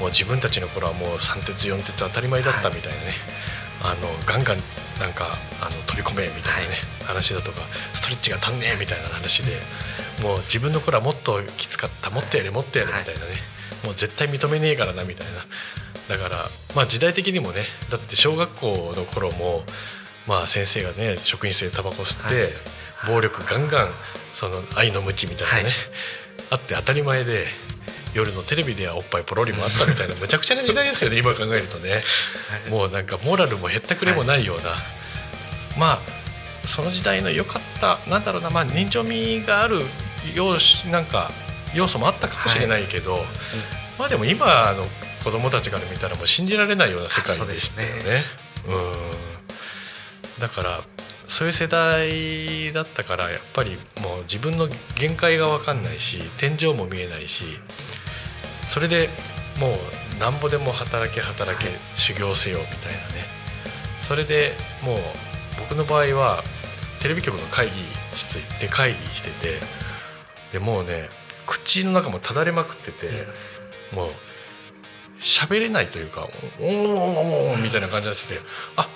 [0.00, 3.12] もう自分たちの頃はもう3鉄4鉄当たり前だったみたいなね、
[3.82, 4.56] あのガンガン
[4.98, 7.60] なんかあの飛び込めみたいなね、話だとか
[7.94, 9.52] ストレッチが足んねえみたいな話で
[10.22, 13.36] もう自分の頃はもっときつかったもっとやれもっとやれみたいなね、
[13.84, 15.44] もう絶対認めねえからなみたいな。
[16.08, 16.38] だから
[16.74, 19.62] まあ時代的にもねだって小学校の頃も
[20.26, 22.52] まあ先生がね職員室でタバコ吸って、はい。
[23.06, 23.90] 暴力ガンガン
[24.34, 25.72] その愛の無知みたいなね、はい。
[26.50, 27.46] あって当たり前で
[28.14, 32.02] 夜のテレビではおっぱいポロリもあったみたいなむちゃくちゃな時代ですよね 今考えるとね。
[32.68, 34.76] もうなんかモラルも減ったくれもないような、
[35.76, 39.82] まあその時代の良かったなんだろうなまあ人情味がある
[40.34, 41.32] 要素なんか
[41.74, 43.24] 要素もあったかもしれないけど、
[43.98, 44.88] まあでも今の
[45.24, 48.24] 子供たちから見たらもう信じられないような世界でしたよそうね。
[48.66, 48.78] う
[50.38, 50.40] ん。
[50.40, 50.84] だから
[51.30, 57.44] そういう世代だったからやっぱりもう自分の限界が分かんないし天井も見えないし
[58.66, 59.08] それで
[59.60, 63.24] もうなんぼでも働け働け、修行せよみたいなね。
[64.00, 64.52] それで
[64.84, 64.98] もう
[65.60, 66.42] 僕の場合は
[67.00, 67.72] テレビ局の会議
[68.14, 69.60] 室行って会議してて
[70.52, 71.08] でもうね
[71.46, 73.08] 口の中もただれまくってて、
[73.94, 74.10] もう
[75.20, 76.28] 喋れないというか
[76.60, 78.40] 「おんおんおんおん」みたいな感じになってて
[78.76, 78.88] あ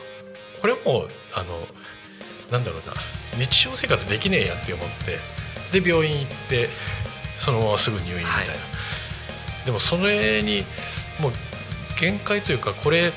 [0.61, 1.66] これもうあの
[2.50, 2.94] なんだろうな
[3.37, 4.88] 日常生活できねえやって思っ
[5.72, 6.68] てで病院行って
[7.38, 9.66] そのまますぐ入院みたいな、はい。
[9.66, 10.64] でもそれに
[11.18, 11.33] もう
[11.98, 13.12] 限界というかこれ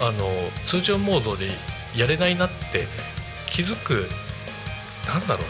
[0.00, 0.30] あの
[0.66, 1.48] 通常モードで
[1.96, 2.86] やれないなって
[3.48, 4.08] 気づく
[5.06, 5.42] なんだろ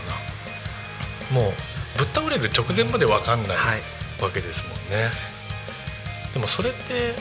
[1.32, 1.42] うな。
[1.42, 1.52] もう
[1.98, 3.82] ぶっ倒れる直前まで分かんないはい。
[4.22, 5.10] わけですもんね。
[6.32, 7.14] でもそれって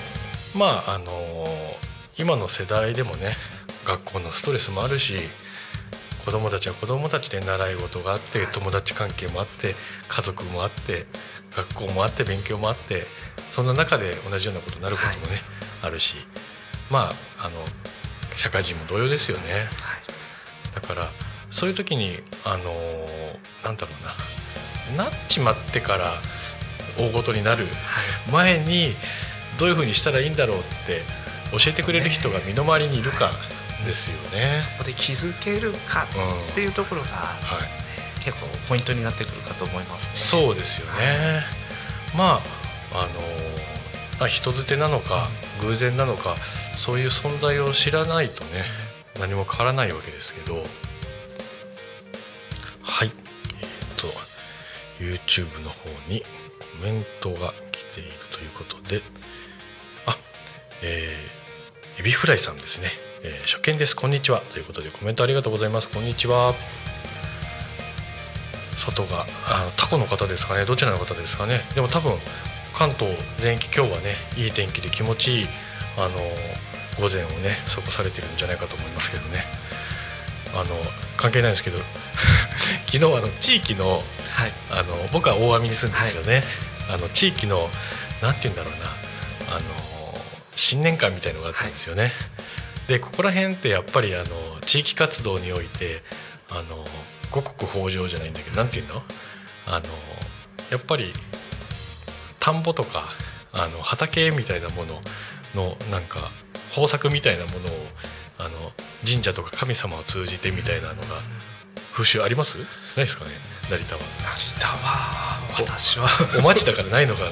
[0.55, 1.45] まああの
[2.17, 3.35] 今の世代でもね
[3.85, 5.17] 学校のストレスもあるし
[6.27, 8.47] 子供たちは子供たちで習い事があってはい。
[8.51, 9.75] 友達関係もあって
[10.09, 11.05] 家族もあって
[11.55, 13.05] 学校もあって勉強もあって
[13.49, 15.41] そんな中で同じようなことになることもね、
[15.81, 16.17] あるし
[16.91, 17.63] まああの
[18.35, 19.53] 社会人も同様ですよね。
[19.53, 19.67] はい。
[20.75, 21.09] だから
[21.49, 22.73] そういう時にあの
[23.63, 23.93] なんだろ
[24.95, 26.11] うななっちまってから
[26.99, 27.67] 大ごとになる
[28.33, 28.97] 前に
[29.57, 31.03] どういうふうにしたらいいんだろうって
[31.53, 33.31] 教えてくれる人が身の回りにいるか
[33.87, 34.61] ですよね。
[34.73, 40.11] ここで気づけるかうんっていうところがはい、結構ポイントになってくるかと思いますね。
[40.15, 41.43] そうですよね。
[42.15, 42.41] ま
[42.93, 43.09] ああの
[44.19, 45.29] まあ人づてなのか
[45.61, 46.35] 偶然なのか
[46.77, 48.65] そういう存在を知らないとね
[49.19, 50.63] 何も変わらないわけですけど。
[52.83, 53.11] はい。
[53.61, 54.07] えっ、と
[54.99, 56.25] YouTube の方にコ
[56.83, 59.01] メントが来ているということで。
[60.05, 60.17] あ
[60.81, 61.37] えー
[61.99, 62.89] エビフライさんですね、
[63.23, 63.95] えー初見です。
[63.95, 64.41] こんにちは。
[64.49, 65.89] ということでコメントありがとうございます。
[65.89, 66.53] こんにちは。
[68.75, 70.65] 外があのタコの方ですかね。
[70.65, 71.61] どちらの方ですかね。
[71.73, 72.13] でも多分
[72.75, 75.47] 関東全域今日はねいい天気で気持ちいい
[75.97, 76.19] あの
[77.01, 79.43] 午前をね過ごされてるんじゃないかと思いますけどね。
[80.53, 80.75] あの
[81.17, 81.79] 関係ないんですけど。
[82.87, 84.03] 昨日あの地域の
[84.33, 84.51] はい。
[84.71, 86.43] あの僕は大網に住んでるんですよね、
[86.89, 87.69] あの地域の
[88.21, 88.87] なんて言うんだろうな。
[89.55, 89.61] あの
[90.55, 92.11] 新年会みたいのがあったんですよね、
[92.87, 94.25] でここら辺ってやっぱりあの
[94.61, 96.01] 地域活動において
[96.49, 96.85] あの
[97.31, 99.01] 五穀豊穣じゃないんだけどなんて言うの？
[99.65, 99.85] あの
[100.71, 101.11] やっぱり
[102.39, 103.09] 田んぼとか
[103.51, 105.01] あの畑みたいなもの
[105.53, 106.31] のなんか
[106.69, 107.71] 豊作みたいなものを
[108.37, 108.71] あの
[109.05, 111.01] 神社とか神様を通じてみたいなのが
[111.91, 112.57] 風習あります？
[112.59, 112.65] ない
[112.97, 113.31] ですかね？
[113.69, 114.01] 成田は。
[114.37, 116.07] 成田は私は。
[116.39, 117.29] お待ちだからないのかな。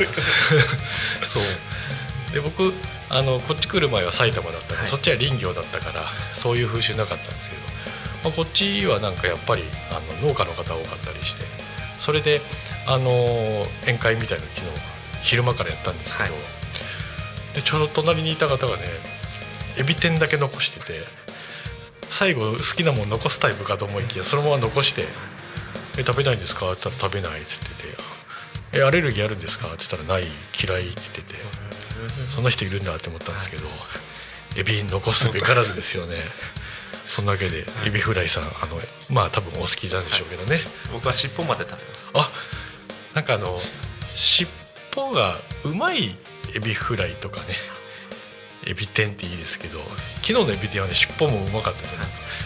[1.27, 1.43] そう。
[2.33, 2.73] で僕
[3.09, 6.03] あのこっち来る前は埼玉だったから、はいそっちは林業だったから
[6.35, 7.61] そういう風習なかったんですけど、
[8.23, 11.43] まあ、こっちはなんかやっぱりあの農家の方多かったりして
[11.99, 12.41] それで
[12.87, 14.81] あの宴会みたいなの昨日
[15.21, 16.41] 昼間からやったんですけど、はい
[17.55, 18.83] でちょうど隣にいた方がね
[19.77, 21.03] エビ天だけ残してて
[22.09, 25.05] 最後好きなもん残すタイプかと思いきやそのまま残して
[25.97, 27.97] 「え食べないんですか?」って言ったら「食べない」っつってて
[28.77, 30.27] 「えアレルギーあるんですか?」って言ったら「ない
[30.61, 31.39] 嫌い」って言ってて
[32.33, 33.63] そんな人いるんだって思ったんですけど
[34.57, 36.15] エビ残すべからずですよね。
[37.07, 40.59] そんなわけでエビフライさんあのまあ多分お好きなんでしょうけどね。
[40.91, 42.11] 僕は尻尾まで食べます。
[42.15, 42.31] あ
[43.13, 43.59] なんかあの
[44.13, 44.49] 尻
[44.97, 46.15] 尾がうまい
[46.55, 47.47] エビフライとかね
[48.65, 49.79] エビ天っていいですけど
[50.21, 52.05] 昨日のエビ天はね尻尾もうまかったですよね。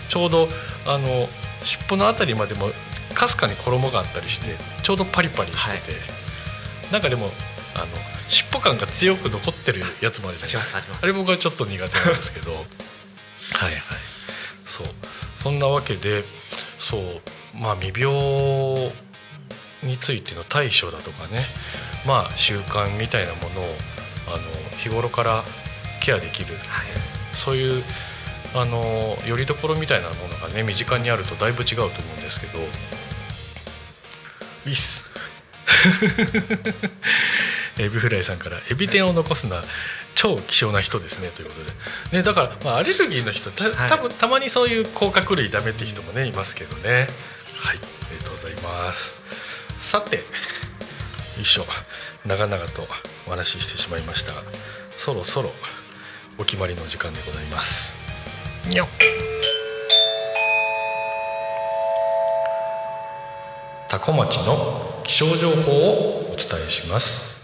[0.09, 0.49] ちょうど
[0.85, 1.27] あの
[1.63, 2.71] 尻尾のあたりまでも
[3.13, 5.99] かすかに衣があったりしてちょうどパリパリしてて、
[6.91, 7.31] なんかでも
[7.75, 7.87] あの
[8.27, 10.81] 尻尾感が強く残ってるやつもあるじゃないですか。
[11.01, 12.53] あれ僕はちょっと苦手なんですけど。
[12.55, 12.63] はい
[13.63, 13.81] はい。
[14.65, 14.87] そう。
[15.43, 16.23] そんなわけで
[16.77, 17.21] そう。
[17.55, 18.91] まあ未病
[19.83, 21.45] についての対処だとかね。
[22.05, 23.77] まあ習慣みたいなものを
[24.27, 25.43] あの日頃から
[25.99, 26.55] ケアできる。
[26.55, 26.65] はい。
[27.33, 27.83] そういう
[28.53, 32.59] あのよりどころみたいなものがね身近にあるとだいぶ違うと思うんですけど。
[34.65, 35.03] いいっす
[37.77, 39.63] エビフライさんから「エビ天を残すな
[40.15, 41.63] 超希少な人ですねということ
[42.11, 43.69] で、ね、だから、まあ、アレルギーの人た
[44.09, 47.09] たまにそういう甲殻類ダメって人もねいますけどね。
[47.53, 49.15] はいありがとうございます。
[49.79, 50.21] さてよ
[51.41, 51.65] いしょ
[52.25, 52.87] 長々と
[53.27, 54.33] お話ししてしまいました。
[54.33, 54.43] が
[54.95, 55.53] そろそろ
[56.37, 57.93] お決まりの時間でございます。
[58.65, 58.87] にょっ
[63.89, 67.38] 多古町の気象情報をお伝えします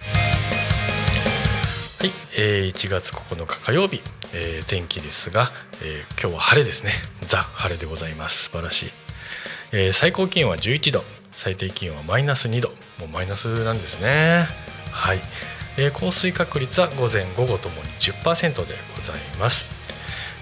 [2.06, 5.50] はい、えー1月9日火曜日、えー天気ですが、
[5.82, 6.92] えー今日は晴れですね。
[7.26, 8.44] ザ晴れでございます。
[8.44, 8.90] 素晴らしい、
[9.72, 11.04] えー最高気温は11度。
[11.34, 12.70] 最低気温はマイナス2度。
[13.00, 14.46] もうマイナスなんですね。
[14.92, 15.20] はい、
[15.78, 19.66] えー降水確率は午前午後ともに10%でございます。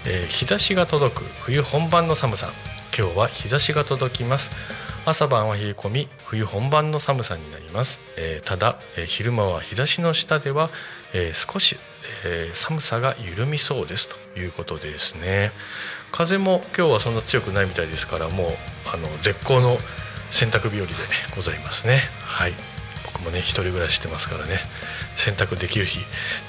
[0.04, 1.24] えー日差しが届く。
[1.44, 2.52] 冬本番の寒さ。
[2.94, 4.50] 今日は日差しが届きます。
[5.06, 10.70] 朝晩は冷え込み冬本番の寒さになります、えーただ、えー昼間は日差しの下では、
[11.14, 11.78] えー少し、
[12.24, 14.08] えー寒さが緩みそうです。
[14.08, 15.52] ということでですね。
[16.12, 18.56] 風も今日はそんな強くないみたいですからもう
[18.92, 19.78] あの絶好の
[20.30, 20.92] 洗濯日和で
[21.34, 22.00] ございますね。
[22.24, 22.54] はい。
[23.06, 24.58] 僕もね一人暮らししてますからね。
[25.16, 26.00] 洗濯できる日。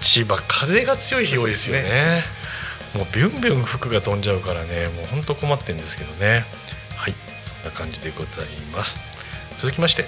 [0.01, 2.23] 千葉風が強い日多いですよね。
[2.93, 4.88] もうビュンビュン服が飛んじゃうからね。
[4.89, 6.45] もうほんと困ってるんですけどね。
[6.95, 7.13] はい。
[7.13, 7.19] こ
[7.63, 8.99] んな感じでございます。
[9.60, 10.06] 続きまして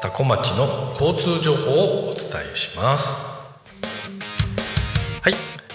[0.00, 3.16] 多古町の交通情報をお伝えします。
[5.20, 5.34] はい、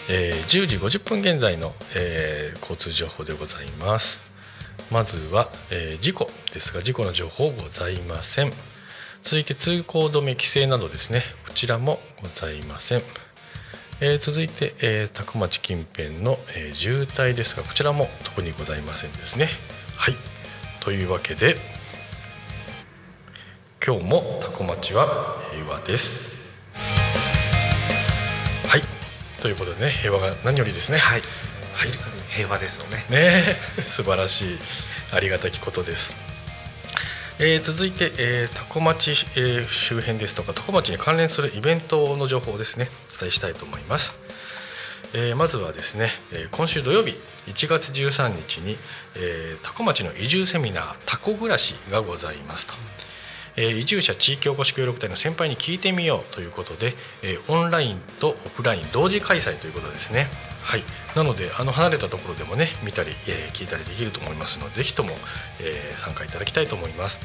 [0.09, 4.21] えー10時50分現在の、えー交通情報でございます。
[4.89, 8.53] まずは、えー事故ですが事故の情報ございません。
[9.23, 11.21] 続いて通行止め規制などですね。
[11.45, 13.01] こちらもございません、
[13.99, 19.49] えー続いて、えー、多古町近辺の、えー渋滞ですがこちらも特にございませんですね。
[19.97, 20.15] はい。
[20.79, 21.57] というわけで
[23.85, 25.05] 今日も多古町は
[25.51, 26.57] 平和です。
[28.65, 28.81] はい。
[29.41, 30.97] ということでね平和が何よりですね。
[30.99, 31.21] はい。
[31.73, 31.89] はい。
[32.29, 33.05] 平和ですよね。
[33.09, 33.57] ね。
[33.77, 34.57] え 素晴らしい。
[35.11, 36.15] ありがたきことです、
[37.39, 42.89] えー続いて、えー、多古町、えー周辺ですとか多古町に関連するイベントの情報をですね。
[43.13, 44.15] お伝えしたいと思います、
[45.11, 48.79] えーまずはですね、えー今週土曜日1月13日に、
[49.15, 52.92] えー、多古町の移住セミナー「タコ暮らし」がございますと。
[53.55, 56.95] 移住者地域おこし協力隊の先輩に聞いてみようということで、
[57.47, 60.27] オンラインとオフライン同時開催ということですね。
[60.63, 60.83] はい、
[61.15, 65.11] なのであの離れたところでもね見たり、え聞いたりできると思いますのでぜひとも、
[65.61, 67.19] え参加いただきたいと思います。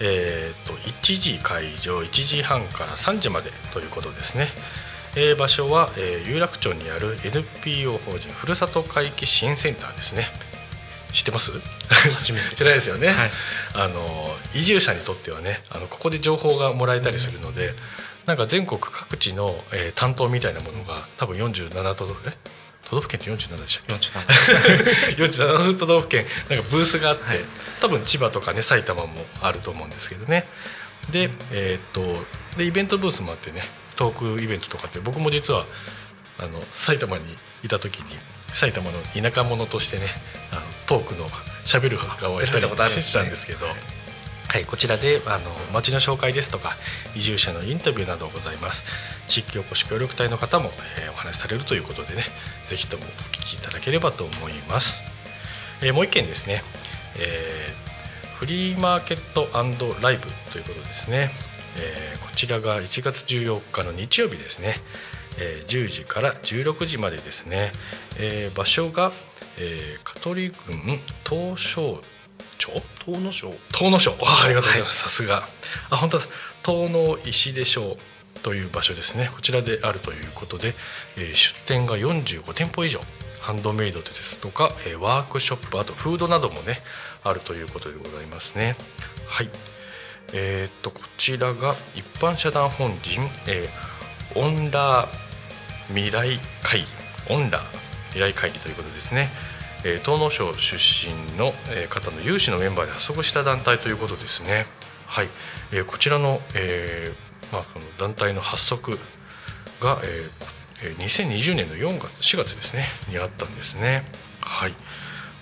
[0.00, 4.48] えー、と1時会場1時半から3時までということですね。
[5.16, 10.26] えー場所は、えー有楽町にある NPO 法人ふるさと回帰支援センターですね。
[11.12, 11.52] 知ってます？
[11.88, 13.30] 初めて知ってないですよね、はい。
[13.74, 17.74] あの移住者にとってはねあのここで情報がもらえたりするので、
[18.26, 22.32] なんか全国各地の、えー担当みたいなものが多分47都道府え
[22.84, 27.40] 都道府県って47でしたっ47け47 都道府県なんかブースがあって、はい。
[27.80, 30.46] 多分千葉とかね埼玉もあると思うんですけどね。
[31.10, 32.24] で,、えーっと
[32.56, 33.62] でイベントブースもあってね
[33.96, 35.66] トークイベントとかって僕も実は
[36.38, 38.16] あの埼玉にいた時に
[38.52, 40.06] 埼玉の田舎者としてね
[40.52, 41.26] あのトークの
[41.64, 43.10] しゃべる側をやったやったことあるんりですね。
[43.10, 43.66] したんですけど。
[44.48, 46.74] はい、こちらであの町の紹介ですとか
[47.14, 48.82] 移住者のインタビューなどございます。
[49.26, 52.22] 地域おこし協力隊の方も、えーお話しされるということでね
[52.68, 55.02] ぜひともお聞きいただければと思います、
[55.82, 56.62] えーもう一件ですね、
[57.18, 57.88] えー
[58.38, 59.48] フリーマーケット
[60.00, 61.30] ライブということですね、
[61.76, 64.76] えーこちらが1月14日の日曜日ですね、
[65.38, 67.72] えー10時から16時までですね、
[68.18, 69.12] えー場所が、
[69.58, 70.56] えー香取郡
[71.28, 72.02] 東庄
[72.58, 72.72] 町？
[73.06, 75.42] 遠野省遠野省あありがとうございます、さすが。
[75.90, 76.24] あ本当だ。
[76.62, 77.96] 遠野石出省
[78.42, 79.30] という場所ですね。
[79.34, 80.74] こちらであるということで、
[81.16, 83.00] えー出店が45店舗以上。
[83.40, 86.80] ハンドメイドですとか、えーワークショップあとフードなどもね
[87.24, 88.76] あるということでございますね。
[89.26, 89.48] はい。
[90.34, 93.98] えーっとこちらが一般社団法人、えー
[94.34, 95.27] オンラー
[95.88, 96.84] 未来会
[97.28, 97.60] オンラ
[98.10, 99.28] 未来会議ということですね、
[100.04, 101.52] 東農省出身の、
[101.88, 104.66] 方の有志のメンバーで発足した団体ということですね。
[105.06, 105.28] はい、
[105.72, 108.98] えこちらの,、えーまあ、この団体の発足
[109.80, 114.04] が、えー2020年の4月4月ですねにあったんですね。
[114.40, 114.74] はい。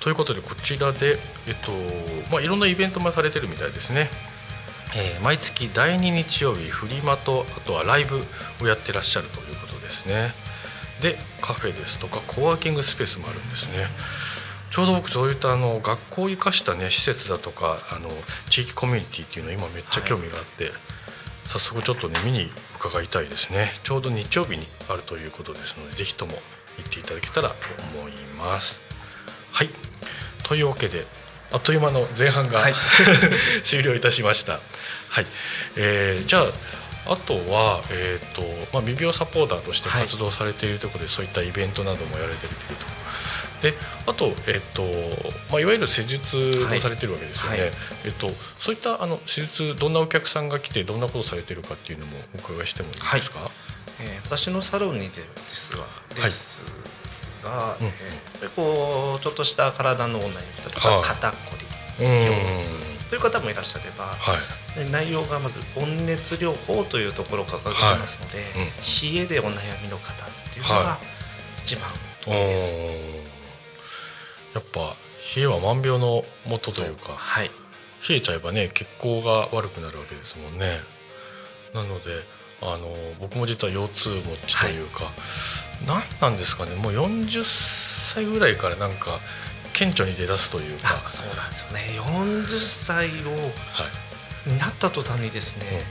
[0.01, 1.73] ということでこちらで、えっと
[2.33, 4.09] まあ、いろんなイベントもされてるみたいですね。
[4.95, 8.25] えー毎月第2日曜日フリマとあとはライブ
[8.63, 9.41] をやってらっしゃると
[10.07, 10.33] ですね。
[11.03, 13.87] でカフェですとかコワーキングスペースもあるんですね。
[14.71, 18.11] ちょうど僕そういったあの学校を生かしたね施設だとかあの
[18.49, 20.71] 地域コミュニティっていうの今めっちゃ興味があって、
[21.45, 23.69] 早速ちょっとね見に伺いたいですね。
[23.83, 26.33] ちょうど日曜日にあるということですのでぜひとも
[26.79, 27.55] 行っていただけたらと
[27.99, 28.83] 思います。
[29.53, 29.71] はい。
[30.43, 31.07] というわけで
[31.53, 32.75] あっという間の前半が、はい、
[33.63, 34.61] 終了いたしました。
[35.09, 35.27] はい、
[35.77, 36.47] えー、じゃあ
[37.09, 38.43] あとは、えーと
[38.73, 43.07] まあ、未病サポーターとして活動されているところで、はい、そういったイベントなどもやられていると。
[43.63, 43.75] で
[44.07, 44.83] あと,、えーと
[45.51, 47.61] まあ、いわゆる施術をされてるわけですよね、はい。
[47.61, 47.73] はい、
[48.05, 48.31] えーと、
[48.61, 53.51] そういったあの施術どんなお客さんが来てどんなことされてるかっていうのもお伺いしてもいいですか、はい、
[54.01, 55.85] えー、私のサロンにですが
[56.15, 56.65] です
[57.43, 61.37] が、うん、えー、こうちょっとした体のお悩み例えば肩こ
[61.99, 62.75] り、腰痛
[63.09, 68.47] という方もいらっしゃれば、はい、内容がまず温熱療法というところを掲げてますので、はい。
[68.47, 70.99] うん、冷えでお悩みの方っていうのが
[71.59, 71.89] 一番
[72.27, 72.75] 多いです。
[74.55, 74.97] やっぱ
[75.37, 77.51] 冷えは万病のもとというか、はい、
[78.09, 80.81] 冷えちゃえばね血行が悪くなるわけですもんね。
[81.75, 82.25] なので
[82.63, 82.89] あの
[83.21, 85.15] 僕も実は腰痛持ちというか、はい、
[85.87, 86.75] 何なんですかね。
[86.77, 89.21] もう40歳ぐらいからなんか
[89.75, 91.03] 顕著に出だすというか。
[91.11, 91.81] そうなんですよね。
[91.99, 94.06] 40歳を、はい、
[94.47, 95.83] になった途端にですね、やっ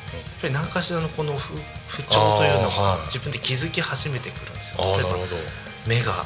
[0.41, 1.53] ぱり何かしらのこの不
[1.87, 4.83] 不調というのが自分で気づき始めてくるんですよ。
[4.95, 5.17] 例えば
[5.85, 6.25] 目が、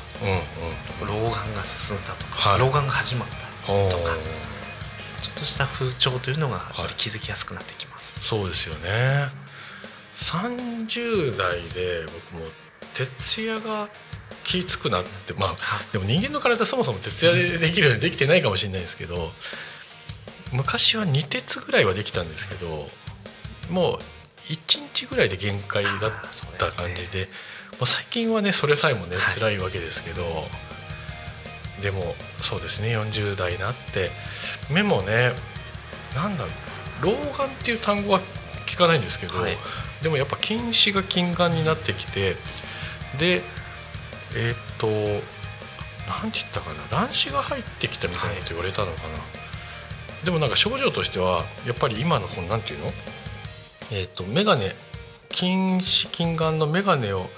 [1.02, 4.16] 老眼が進んだとか、はい、老眼が始まったとか
[5.22, 9.30] ちょっとした風潮というのが気づきやすくなってきます、はい、そうですよね。
[10.16, 12.50] 30代で僕も
[12.94, 13.90] 徹夜が
[14.44, 15.56] 気つくなってまあ
[15.92, 19.32] でも人間の体そもそも徹夜でできるようにできてないかもしれないですけど
[20.52, 22.88] 昔は2鉄ぐらいはできたんですけど
[23.70, 24.00] もう
[24.52, 25.94] 1日ぐらいで限界だっ
[26.58, 27.28] た感じで。
[27.80, 30.30] まあ、最近はねそれさえもね辛いわけですけど、は
[31.80, 34.12] い、でもそうですね40代になって
[34.70, 35.32] 目もね
[36.14, 36.46] なんだ
[37.02, 38.20] 老眼っていう単語は
[38.68, 39.56] 聞かないんですけど、はい、
[40.04, 42.36] でもやっぱ近視が近眼になってきて
[43.18, 43.42] で
[44.36, 44.88] えー、っと
[46.08, 49.22] 何て言ったかな乱視が入ってきたみたいなこと言われたのかな、はい、
[50.30, 52.92] でもなんか症状としてはやっぱり今のこの何て言うの？
[53.90, 54.64] えー、っと眼鏡
[55.30, 57.32] 近視近眼の眼鏡を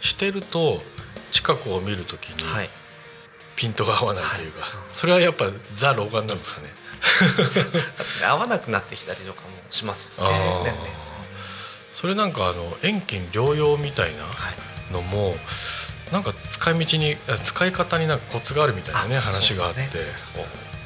[0.00, 0.80] してると
[1.30, 2.42] 近くを見るときに
[3.54, 6.68] ピントが合わないというか、はい、それはやっぱザ老眼なんですかね。
[8.26, 10.26] 合わなくなってきたりとかもしますね。
[11.92, 14.24] それなんかあの遠近療養みたいな
[14.90, 15.38] のも、はい、
[16.10, 19.86] なんか使い道に使い方になんかコツがあるみたいなね話があって、ね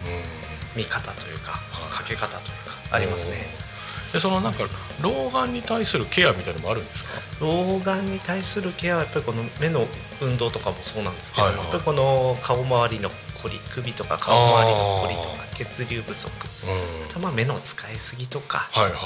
[0.05, 0.36] うん、
[0.77, 1.61] 見方というか
[1.91, 3.67] かけ方というかありますね。
[4.13, 4.65] でそのなんか
[5.03, 7.11] 老眼に対するケアみたいなのもあるんですか？
[7.41, 9.87] 老眼に対するケアはやっぱりこの目の
[10.23, 13.11] 運動とかもそうなんですけど、はいはい、やっぱりこの顔周りの
[13.43, 16.31] こり首とか顔周りのこりとか血流不足、
[16.65, 19.03] うん、あとまあ目の使いすぎとか、はいはいはい、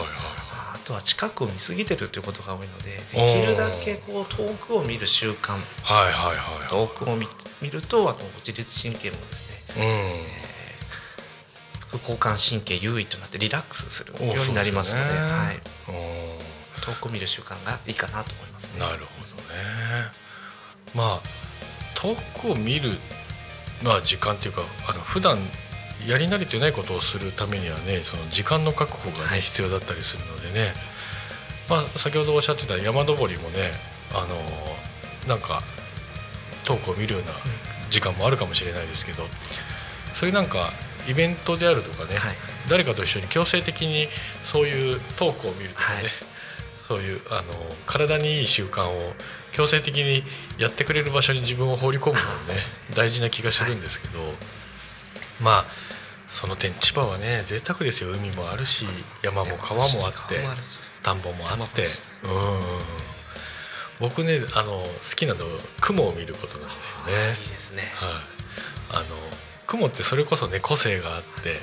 [0.74, 7.26] あとは近くを見すぎてるということが多いのでできるだけこう遠くを見る習慣、はいはいはい、遠くを見
[7.62, 9.82] 見るとあの自律神経もですね、うん。
[9.82, 10.39] えー
[11.90, 15.60] 副交感神経優位となってリラックスするようになりますので、ね、はい、
[16.80, 18.78] 遠く見る習慣がいいかなと思いますね。
[18.78, 19.04] なるほ
[19.36, 20.20] どね。
[20.94, 21.22] まあ
[21.94, 22.98] 遠くを見る
[23.82, 25.38] まあ時間っていうかあの普段
[26.06, 30.72] やり慣れてないことをするためにはねその時間の確保がね、はい、必要だったりするのでね、
[31.68, 33.72] まあ、先ほどおっしゃってた山登りもね
[34.12, 34.36] あの
[35.28, 35.62] なんか
[36.64, 37.32] 遠くを見るような
[37.90, 39.24] 時間もあるかもしれないですけど
[40.14, 40.72] そういうなんか
[41.08, 42.36] イベントであるとかね、はい、
[42.68, 44.08] 誰かと一緒に強制的に
[44.44, 46.04] そういうトークを見るとかね、はい、
[46.82, 47.42] そういうあの
[47.86, 49.12] 体にいい習慣を
[49.52, 50.24] 強制的に
[50.58, 52.18] やってくれる場所に自分を放り込むのも
[52.52, 52.60] ね
[52.94, 54.32] 大事な気がするんですけど、はい、
[55.40, 55.64] まあ
[56.28, 58.10] その点千葉はね贅沢ですよ。
[58.10, 58.86] 海もあるし
[59.22, 60.38] 山も川もあって
[61.02, 61.86] 田んぼもあって。
[62.22, 63.10] うん
[64.00, 65.44] 僕ねあの好きなの
[65.80, 67.36] 雲を見ることなんですよね。
[67.42, 67.82] いいですね。
[67.94, 69.04] はい、あの
[69.70, 71.60] 雲ってそれこそね個性があって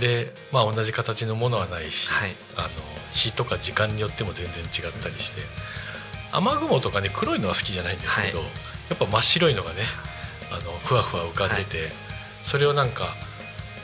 [0.00, 2.68] で、まあ、同じ形のものはないし、はい、あの
[3.14, 5.40] 日とか時間によっても全然違ったりして、
[6.32, 8.46] 雨雲とかね黒いのは好きじゃないんですけど、はい、
[8.90, 9.82] やっぱ真っ白いのがね
[10.50, 11.92] あのふわふわ浮かんでて、はい、
[12.44, 13.06] それをなんか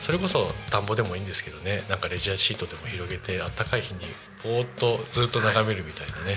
[0.01, 4.01] それこそ田んぼでもいいんですけどねなんかレジャーシートでも広げてあったかい日に
[4.43, 6.37] ぼーっとずっと眺めるみたいなね、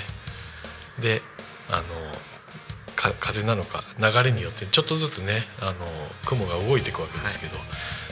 [1.01, 1.22] で
[1.70, 1.84] あの
[2.97, 5.73] 風なのか流れによってちょっとずつねあの
[6.25, 7.67] 雲が動いていくわけですけど、はい、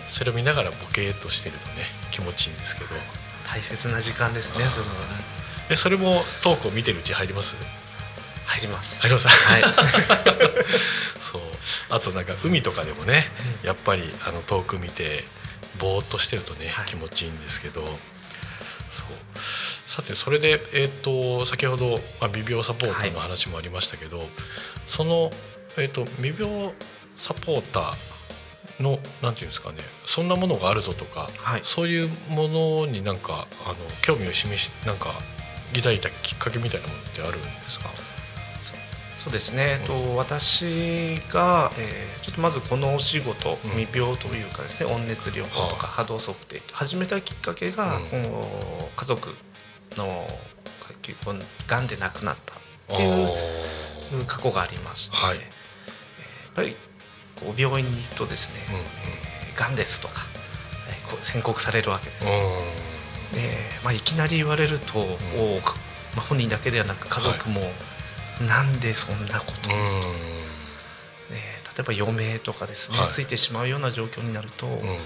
[0.07, 2.89] それを見ながらボケーっとしてるとね気持ちいいんですけど。
[3.47, 4.89] 大切な時間ですねそれも
[5.69, 7.55] えそれもトークを見てるうち入ります？
[8.45, 9.01] 入ります。
[9.07, 9.27] 入ります？
[9.27, 9.63] はい。
[11.19, 11.41] そう。
[11.89, 13.25] あとなんか海とかでもね、
[13.63, 15.25] やっぱりあの遠く見て
[15.79, 17.81] ぼーっとしてるとね、はい、気持ちいいんですけど。
[18.89, 19.07] そう。
[19.87, 24.27] さてそれで、えー、と先ほど、まあ、微病サポーターの話もありましたけど、
[24.87, 25.31] その、
[25.77, 26.73] えー、と未病
[27.17, 31.61] サポーターのなんていうんですかねそんなものがあるぞとか、はい。
[31.63, 35.13] そういうものになんかあの興味を示しなんか
[35.73, 37.89] 抱いたきっかけみたいなものってあるんですか？
[39.15, 43.71] そうですね、えっと私が、えーちょっとまずこのお仕事、うん。
[43.71, 48.09] 未病というかですね温熱療法とか波動測定始めたきっかけが、うん。
[48.09, 49.29] この家族
[49.95, 50.27] の
[51.67, 52.57] がんで亡くなったっ
[52.97, 53.29] ていう
[54.27, 55.37] 過去がありまして、はい。
[55.37, 56.77] えーやっぱり
[57.35, 58.81] こう病院に行くとですね、うんうん。
[58.81, 60.25] えーがんですとか、
[60.89, 62.25] え宣告されるわけです。
[62.25, 62.29] う
[63.35, 65.75] でまあ、いきなり言われると、おーか
[66.15, 67.61] まあ、本人だけではなく家族も、
[68.47, 69.85] なんでそんなことに、んうん。
[71.31, 73.09] えー例えば余命とかですね、はい。
[73.11, 74.97] ついてしまうような状況になると、うん。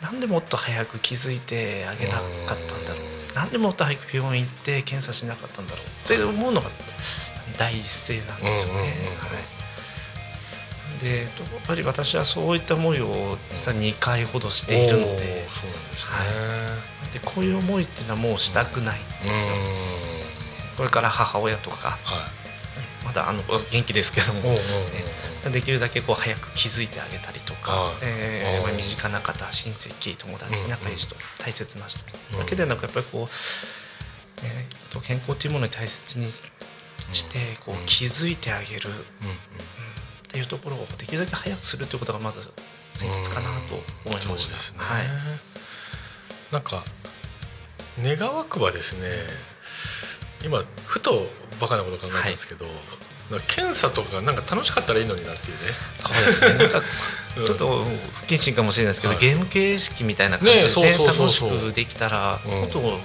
[0.00, 3.04] なんでもっと早く気づいてあげなかったんだろう。
[3.04, 3.34] うん。
[3.34, 6.70] なんでもっと早く病院行って検査しなかったんだろうって思うのが
[7.58, 8.80] 第一声なんですよね。
[8.80, 9.18] うんうんうんうん。
[9.18, 9.26] は
[11.00, 11.28] い、でやっ
[11.66, 19.54] ぱり私はそういった思いを実は2回ほどしているのでおーそうなんですね、でこういう思いっていうのはもうしたくないんですよ。
[20.76, 22.28] これから母親とかは
[23.04, 24.58] まだあの元気ですけども、いおうおうおう
[25.46, 27.94] おうできるだけこう早く気づいてあげたりとか、はい。
[28.02, 32.00] えー身近な方親戚友達うん仲いい人、大切な人
[32.32, 33.28] うんだけでなくやっぱりこう、
[34.42, 36.26] えーと健康というものに大切に
[37.12, 37.86] してこううん。
[37.86, 38.94] 気づいてあげる、うん。
[38.94, 39.00] うん。
[39.00, 39.36] うん。
[39.36, 39.36] っ
[40.28, 42.40] ていうところをできるだけ早くするということがまず
[42.94, 43.74] 先決かなと
[44.04, 44.72] 思いました。
[44.72, 45.04] ね、はい。
[46.52, 46.84] なんか
[48.00, 49.08] 願わくばですね
[50.44, 51.26] 今ふと
[51.60, 52.66] バカなこと考えたんですけど、
[53.30, 55.62] なんか検査とかなんか楽しかったらいいのになっていうね。
[55.98, 56.54] そうですね。
[56.54, 56.82] なんか
[57.36, 57.44] うん。
[57.44, 59.22] ちょっと不謹慎かもしれないですけど、はい。
[59.22, 60.60] ゲーム形式みたいな感じで、
[61.04, 62.50] 楽しくできたら、うん。
[62.50, 62.98] もっとみんな、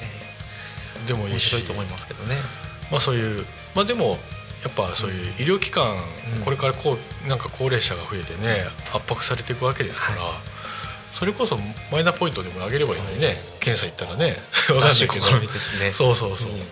[0.00, 2.36] えでも面白いと思いますけどね。
[2.90, 4.18] まあそういうまあでも
[4.62, 5.96] やっぱそういう医療機関、
[6.38, 6.44] うん。
[6.44, 10.22] これからこうなんか高齢者が増えてね圧迫されていくわけですから、
[11.14, 11.58] それこそ
[11.92, 15.26] マイナポイントでも上げればいいのにね、検査行ったらね 分かんないけど。
[15.78, 15.92] ね。
[15.92, 16.62] そうそうそう、うん。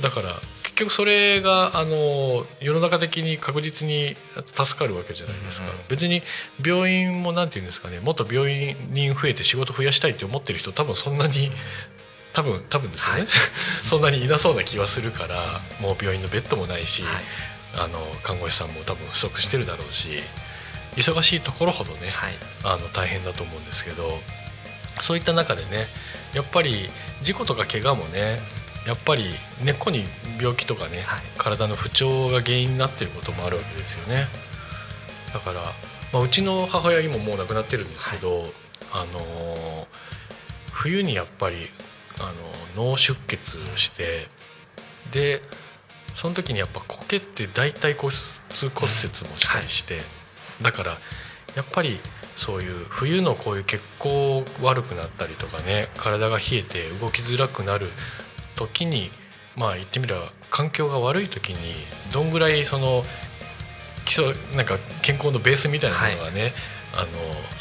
[0.00, 4.16] だから結局それがあの世の中的に確実に
[4.54, 6.22] 助かるわけじゃないですか、うん別に
[6.64, 11.50] 病院もなんていうんですかねもっと病院に増えて仕事増やしたいって思ってる人多分そんなに
[12.36, 13.28] 多分多分ですよね、はい。
[13.88, 17.24] そんなにいなそうな気はするからもう病院のベッドもないし、はい。
[17.78, 20.22] あの看護師さんも多分不足してるだろうし
[20.96, 22.34] 忙しいところほどね、はい。
[22.62, 24.20] あの大変だと思うんですけど
[25.00, 25.86] そういった中でね
[26.34, 26.90] やっぱり
[27.22, 28.38] 事故とか怪我もね
[28.86, 29.24] やっぱり
[29.62, 30.06] 根っこに
[30.38, 31.22] 病気とかね、はい。
[31.38, 34.28] 体の不調が原因になっていることもあるわけですよね。
[35.32, 35.60] だから、
[36.12, 38.52] まあ、うちの母親今もう亡くなってるんですけど、
[38.92, 39.88] あの
[40.70, 41.68] 冬にやっぱり
[42.18, 42.32] あ
[42.76, 44.28] の脳出血をして
[45.12, 45.42] で
[46.14, 48.12] その時にやっぱ苔って大腿骨
[48.74, 50.00] 骨折もしたりして、
[50.62, 50.98] だから
[51.54, 52.00] やっぱり
[52.36, 57.90] そういう冬のこういう血行悪くなったりとかね体が冷えて動きづらくなる
[58.56, 59.10] 時に
[59.56, 61.58] まあ言ってみれば環境が悪い時に
[62.12, 63.04] どんぐらいその
[64.06, 66.52] 基礎なんか健康のベースみたいなものがね、
[66.94, 67.06] あの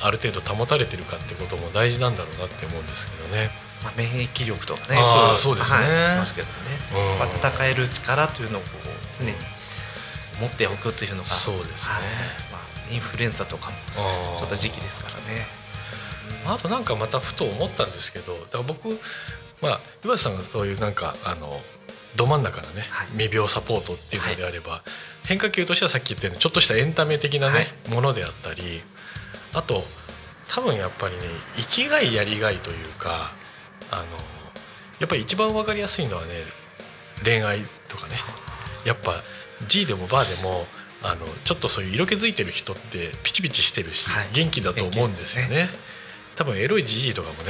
[0.02, 3.65] ある程度保たれてるかってことも大事なんだろうなって思うんですけどね。
[3.84, 4.98] まあ免疫力とかね。
[5.00, 6.54] あーこうそうですねはいますけどね。
[6.94, 8.62] うんまあ戦える力というのを
[9.18, 9.34] 常に
[10.40, 11.30] 持っておくというのが。
[11.30, 12.04] そうですねはい
[12.52, 12.62] まあ
[12.92, 15.48] インフルエンザとかもあーちょっと時期ですからね。
[16.48, 19.00] あとなんかまたふと思ったんですけどだから僕
[19.62, 21.62] まあ岩瀬さんがそういうなんかあの
[22.16, 24.84] ど真ん中のね、はい未病サポートっていうのであれば、
[25.26, 28.82] 変化球としてはさっき言ったようにちょっとしたエンタメ的なね、はいものであったり
[29.54, 29.84] あと
[30.48, 31.24] 多分やっぱりね
[31.58, 33.34] 生きがいやりがいというか
[33.92, 34.04] あの
[35.00, 36.30] やっぱり一番わかりやすいのはね
[37.24, 37.60] 恋愛
[37.90, 38.16] とかね。
[38.86, 39.24] やっぱ
[39.68, 40.66] G でもバーでも
[41.02, 44.28] あのちょっとそういう色気づいてる人ってピチピチしてるし、はい。
[44.34, 45.70] 元気だと思うんですよ元気ね。
[46.36, 47.50] 多分エロいじじいとかもね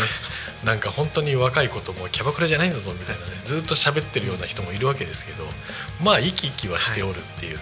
[0.64, 5.44] なんか本当に若い子ともキャバクラじゃないんだぞみたいなねずっと喋ってるような人もいるわけですけど
[6.04, 7.60] まあ生き生きはしておるっていう、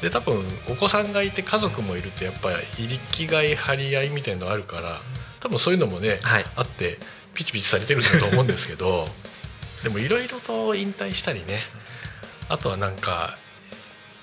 [0.00, 2.56] で多分お子さんがいて家族もいるとやっぱり
[2.88, 5.02] 生きがい張り合いみたいのあるから
[5.40, 6.44] 多分そういうのもね、はい。
[6.56, 6.98] あって
[7.38, 9.08] ピチピチされてるんだと思うんですけど
[9.84, 11.62] でもいろいろと引退したりね
[12.48, 13.38] あとはなんか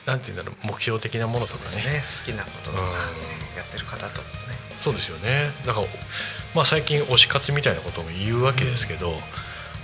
[0.05, 1.77] なんていうんだろう目標的なものとかね。
[1.77, 2.05] ね。
[2.07, 2.89] 好きなこととかうん。
[3.57, 4.27] やってる方とね。
[4.77, 5.49] そうですよね。
[5.65, 5.87] だから、
[6.53, 9.13] まあ、最近推し活みたいなことも言うわけですけど、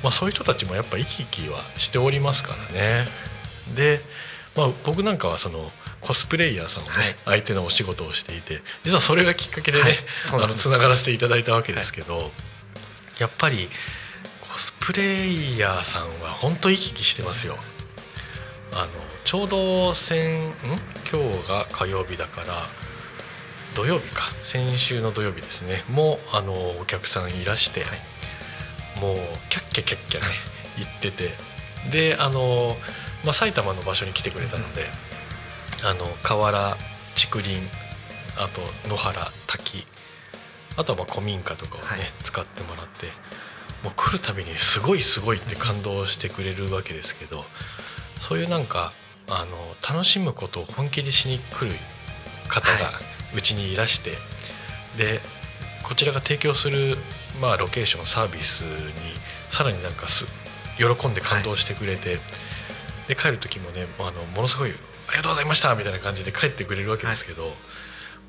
[0.04, 3.08] まあ、そういう人たちもやっぱ生き生きはしておりますからね。
[3.76, 4.02] で、
[4.56, 5.72] まあ、僕なんかはその
[6.02, 7.16] コスプレイヤーさんをね、はい。
[7.26, 9.94] 相手のお仕事をしていて実はそれがきっかけでね、はい。
[10.44, 12.32] あのつながらせていただいたわけですけど、
[13.22, 13.70] やっぱり
[14.42, 17.56] コスプレイヤーさんは本当行き来してますよ。
[18.74, 18.88] あの
[19.26, 20.54] ちょうど先ん？
[21.12, 22.68] 今日が火曜日だから
[23.76, 24.24] 土曜日か。
[24.44, 25.84] 先週の土曜日ですね。
[25.88, 27.86] もうあのお客さんいらして、
[29.00, 29.16] もう
[29.50, 30.26] キャッキャキャッキャね
[30.80, 31.38] 行ってて。
[31.92, 32.76] であの、
[33.24, 34.90] まあ、埼玉の場所に来てくれたので、
[35.84, 36.76] あの河原
[37.14, 37.62] 竹林
[38.36, 39.86] あと野原滝
[40.78, 43.08] あとはまあ古民家とかをね、はい、使ってもらって
[43.84, 47.46] もう来るたびにすごいすごいって感動してくれるわけですけど
[48.20, 48.94] そういうなんか
[49.30, 51.76] あの楽しむことを本気でしに来る
[52.48, 52.92] 方が
[53.36, 54.16] うちにいらして、は
[54.96, 55.22] い、で
[55.84, 56.98] こちらが提供する、
[57.42, 58.68] まあ、ロケーションサービスに
[59.50, 60.26] さらになんかす
[60.78, 62.20] 喜んで感動してくれて、はい、
[63.10, 64.72] で帰る時もねあのものすごい
[65.08, 67.54] 「ありがとうございました」みたいな感じで帰ってくれるわけですけど、はい、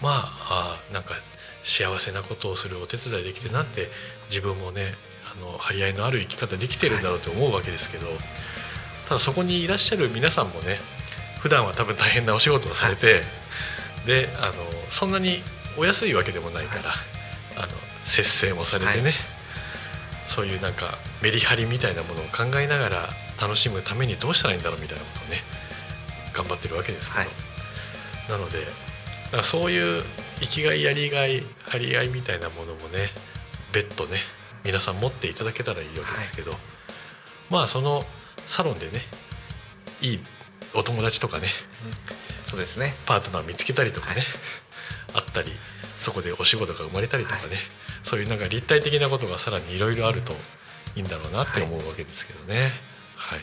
[0.01, 1.15] まああなんか
[1.63, 3.89] 幸せなことをするお手伝いできてなって
[4.29, 4.95] 自分もね
[5.35, 8.07] あの張り合いのある生き方できてるんだろうと思うわけですけど、
[9.09, 10.79] ただそこにいらっしゃる皆さんもね
[11.41, 13.23] 普段は多分大変なお仕事をされて、
[14.07, 14.53] であの
[14.91, 15.39] そんなに
[15.79, 16.93] お安いわけでもないから、
[17.57, 17.69] あの
[18.05, 19.13] 節制もされてね、
[20.27, 23.09] そういうなんかメリハリみたいなものを考えながら
[23.41, 25.39] 楽しむためにどうしたらいいんだろうみたいなことをね
[26.35, 27.19] 頑張ってるわけですけ
[28.29, 28.67] ど、なのでだ
[29.31, 30.03] からそういう
[30.43, 33.09] 生きがいやりがい張り合いみたいなものもね
[33.73, 34.19] 別途ね
[34.65, 36.61] 皆さん持っていただけたらいいわけですけど、はい、
[37.51, 38.03] まあその
[38.47, 39.01] サロンでね
[40.01, 40.21] いい
[40.75, 41.47] お友達とかね、
[41.87, 42.95] うん、そうですね。
[43.07, 44.25] パートナー見つけたりとかね、はい、
[45.15, 45.53] あったり
[45.97, 47.57] そこでお仕事が生まれたりとかね、はい、
[48.03, 50.33] そういうなんか立体的なことがさらにいろいろあると
[50.97, 52.71] いいんだろうなって思うわけですけどね、はい、はい
[53.39, 53.43] はい。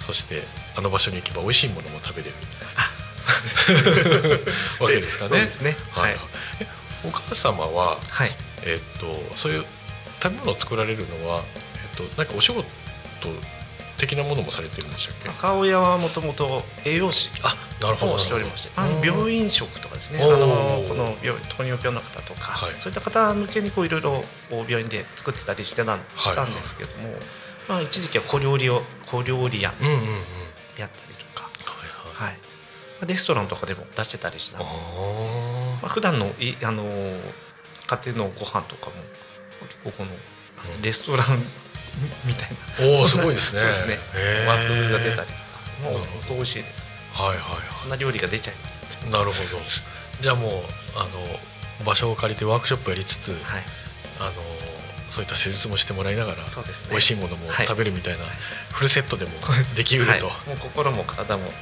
[0.00, 0.42] そして
[0.76, 2.91] あの場所に行けば美味しいものも食べれるみたいな
[4.80, 5.30] わけですかね。
[5.30, 5.76] そうですね。
[5.90, 6.16] はい。
[7.04, 8.30] お母様は、はい、
[8.64, 9.06] えっと
[9.36, 9.64] そういう
[10.22, 11.42] 食べ物を作られるのは、
[11.74, 12.64] えっと、なんかお仕事
[13.98, 15.28] 的なものもされてるんでしたっけ？
[15.28, 17.30] 母親はもともと栄養士
[17.82, 20.22] をしておりましてあの病院食とかですね。
[20.22, 27.22] あのこの病糖尿病の方とか、はい、そういった方向けにこういろいろ病院で作ってたりしてたしたんですけども、はいはい、
[27.68, 29.72] まあ、一時期は小料理を小料理屋
[30.78, 31.50] やったりとか、
[32.14, 32.28] はい。
[32.28, 32.38] はい、
[33.06, 34.58] レストランとかでも出してたりした。
[34.58, 34.64] ま
[35.84, 38.92] あ普段のいあの家庭のご飯とかも
[39.84, 40.10] ここの
[40.82, 41.26] レストラン
[42.24, 42.48] みたい
[42.78, 43.58] な、おおすごいですね。
[43.58, 43.98] そうですね。
[44.46, 45.42] 枠が出たりとか。
[45.82, 47.40] もう本当美味しいです、はいはいはい。
[47.74, 49.60] そんな料理が出ちゃいますなるほど。
[50.20, 50.52] じゃあもう
[50.96, 51.08] あの
[51.84, 53.64] 場所を借りてワークショップやりつつ、はい、
[54.20, 54.32] あの
[55.10, 56.44] そういった施術もしてもらいながら、ね、
[56.90, 58.24] 美味しいものも食べるみたいな、
[58.72, 59.32] フルセットでも
[59.76, 61.52] できうると、はい、もう心も体もね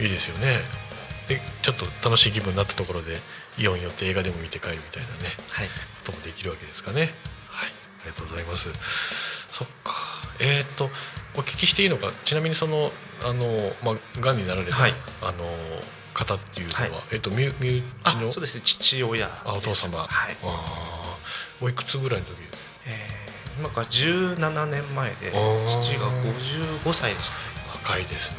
[0.00, 0.58] いいですよね
[1.28, 3.18] でちょっと楽しい気分になったところで
[3.58, 5.66] イオン寄って映画でも見て帰るみたいなね、はい、
[6.04, 7.00] こともできるわけですかね。
[7.48, 7.68] はい、
[8.02, 8.68] ありがとうございます。
[9.50, 9.92] そっか。
[10.40, 10.88] えっ、ー、と
[11.36, 12.12] お聞きしていいのか？
[12.24, 12.90] ちなみにその
[13.22, 14.92] あのまあ癌になられた、はい、
[15.22, 15.44] あの
[16.14, 18.32] 方っていうのは、はい、えっ、ー、と身身内の？
[18.32, 19.98] そうですね父親あお父様。
[19.98, 20.36] はい。
[20.42, 21.18] あ
[21.60, 22.36] おいくつぐらいの時？
[22.86, 25.32] えー、今から17年前で
[25.82, 27.59] 父が55歳でした、ね。
[27.82, 28.36] 若いですね。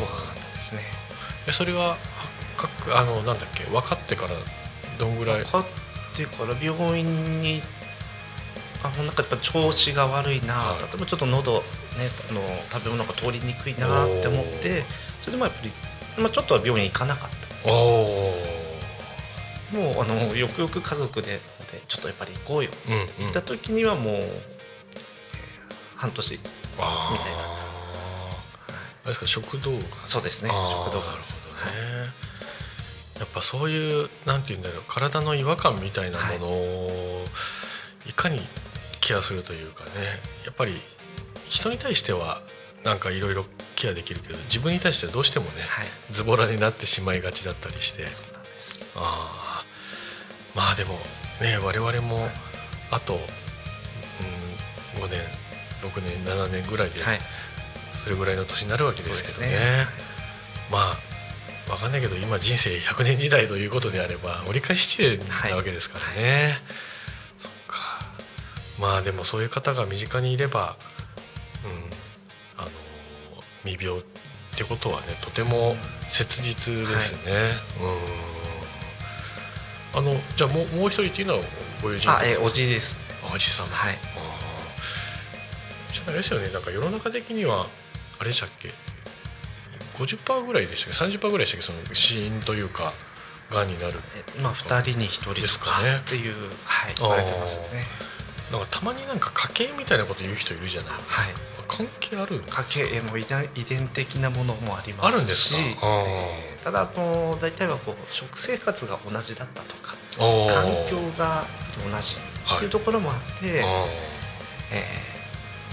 [0.00, 0.82] 若かったですね。
[1.46, 1.96] えそれは
[2.94, 4.30] あのなんだっけ分かってから
[4.98, 5.44] どんぐらい？
[5.44, 5.64] 分かっ
[6.14, 7.62] てから病院に
[8.82, 11.62] あなんかやっぱ調子が悪いな、はい、例えばちょっと喉ね
[12.30, 12.40] あの
[12.70, 14.84] 食べ物が通りにくいなって思って
[15.20, 15.70] それでもやっぱり、
[16.18, 17.68] まあ、ちょっとは病院行かなかったです
[19.74, 21.40] もうあのよくよく家族で
[21.88, 24.22] ちょっとやっぱり行こうよって言った時にはもう、
[25.94, 26.46] 半年みたい
[27.32, 27.67] な。
[29.08, 29.78] あれですか食道が。
[30.04, 30.50] そうですね。
[30.50, 31.06] 食道が。
[31.06, 32.28] なるほどね、はい
[33.18, 37.24] やっぱそういうなんて言うんだろう体の違和感みたいなものを
[38.06, 38.38] いかに
[39.00, 39.90] ケアするというかね。
[40.44, 40.74] やっぱり
[41.48, 42.42] 人に対しては
[42.84, 43.44] なんかいろいろ
[43.74, 48.04] ケアできるけど自分に対してはどうしてもね、はい、ズボラになってしまいがちだったりして。
[48.94, 49.64] あ
[50.54, 50.94] まあでも
[51.40, 52.28] ね我々も
[52.92, 55.20] あと、うん、5年
[55.82, 57.00] 6年7年ぐらいで
[58.08, 59.52] それぐらいの年になるわけですけどね。
[59.52, 59.86] ね。
[60.72, 60.96] ま
[61.68, 65.18] あ分かんないけど今人生100年時代ということであれば折り返し地点
[65.50, 66.52] なわけですからね、はい、
[67.36, 67.76] そっか。
[68.80, 70.78] まあでもそういう方が身近にいれば、
[71.66, 72.70] うん、あの
[73.66, 74.04] 未病っ
[74.56, 75.76] てことはねとても
[76.08, 77.32] 切実ですね、
[79.92, 80.10] はい、うん。
[80.10, 81.40] あのじゃあもうもう一人っていうのは
[81.82, 83.00] ご友人あえおじです、ね、
[83.34, 83.66] おじさん。
[83.66, 83.98] はい。
[86.06, 87.66] あれですよねなんか世の中的には
[88.20, 88.72] あれでしたっけ
[89.96, 91.66] ？50%ぐらいでしたっけ？30%ぐらいでしたっけ？
[91.66, 92.92] その死因というか
[93.50, 93.94] がんになる。
[94.42, 95.96] まあ2人に1人ですかね。
[95.96, 97.84] っていうはい言われてますね。
[98.52, 100.90] なんかたまになんか家系みたいなこと言う人いるじゃない？
[100.92, 101.34] はい。
[101.68, 102.42] 関係ある？
[102.48, 105.14] 家系も遺伝遺伝的なものもありますし。
[105.14, 105.86] あるんですか？
[105.86, 106.04] あー。
[106.06, 111.44] えーただあの大体はこう食生活が同じだったとか環境が
[111.90, 112.16] 同じ
[112.56, 115.07] っていうところもあって、えー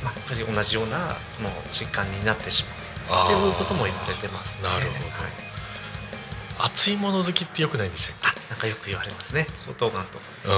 [0.06, 2.64] まあ、やっぱり同じようなこの疾患になってし
[3.10, 4.64] まうっていうことも言われてますね。
[4.64, 5.06] なるほど。
[5.10, 6.70] はい。
[6.72, 8.28] 熱いもの好きってよくないんでしたっけ？
[8.30, 9.48] あなんかよく言われますね。
[9.68, 10.30] 喉頭がんとかね。
[10.46, 10.54] うん。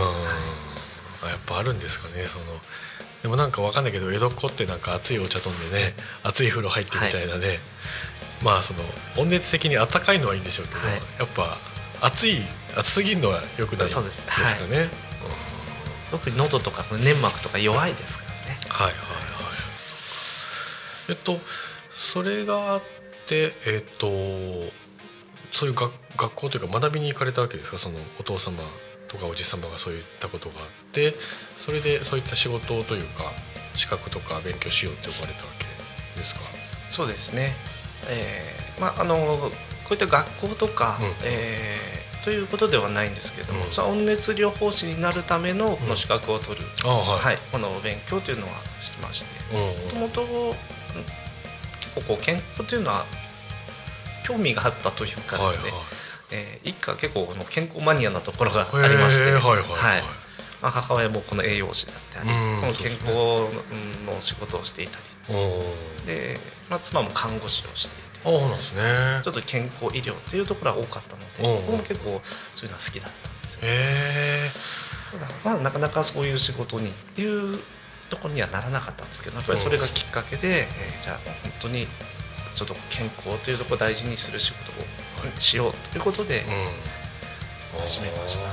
[1.27, 2.45] あやっぱあるんですかねその。
[3.23, 7.59] でもなんかわかんないけど江戸っ子ってなんか熱いお茶飲んでね熱い風呂入ってみたいなね、
[8.43, 8.83] まあその
[9.17, 11.01] 温熱的に温かいのはいいんでしょうけど、はい。
[11.17, 11.57] やっぱ
[12.05, 12.41] 熱い
[12.77, 14.21] 熱すぎるのはよくないですかそうです。
[14.69, 14.89] ねね。
[16.11, 18.59] 特に喉とか粘膜とか弱いですからね。
[18.69, 19.16] はいはいはい。
[21.09, 21.39] えっと
[21.91, 22.81] それがあっ
[23.27, 24.07] てえっと
[25.53, 27.77] そういう学学校というか学びに行かれたわけですか？
[27.77, 28.63] そのお父様
[29.07, 31.15] とかおじ様がそういったことがあって
[31.59, 33.31] それでそういった仕事というか
[33.75, 36.41] 資格とか勉強しようって呼ばれたわけですか？
[36.89, 37.55] そうですね。
[38.09, 39.15] えーまああの
[39.85, 47.19] こういった学校とか、うんえーということではないんですけども、うんその温熱療法士になるためのこの資格を取る、あはい。
[47.23, 49.29] はい、この勉強というのはしてまして。
[49.95, 50.55] うんもともと
[51.79, 53.05] 結構こう健康というのは
[54.25, 55.71] 興味があったというかですね、はい
[56.31, 60.03] えー一家結構この健康マニアなところがはいありまして、はいはいはいはい。
[60.61, 63.05] まあ、母親もこの栄養士だったり、うんこの健康
[64.05, 64.97] の仕事をしていた
[65.29, 65.35] り。
[65.35, 66.37] うんで、
[66.69, 68.29] まあ、妻も看護師をしていて。
[68.29, 68.81] あそうなんですね。
[69.23, 72.21] ちょっと健康医療というところは多かったのでうん僕も結構
[72.53, 75.19] そういうのは好きだったんですよ。
[75.19, 77.59] ただまあなかなかそういう仕事にっていう
[78.09, 81.87] ところにはならなかったんですけどやっぱりそれがきっかけで、えーじゃあ本当に
[82.55, 84.75] ちょっと健康というところを大事にする仕事を
[85.39, 86.43] しようということで、
[87.73, 88.45] うん、始めました。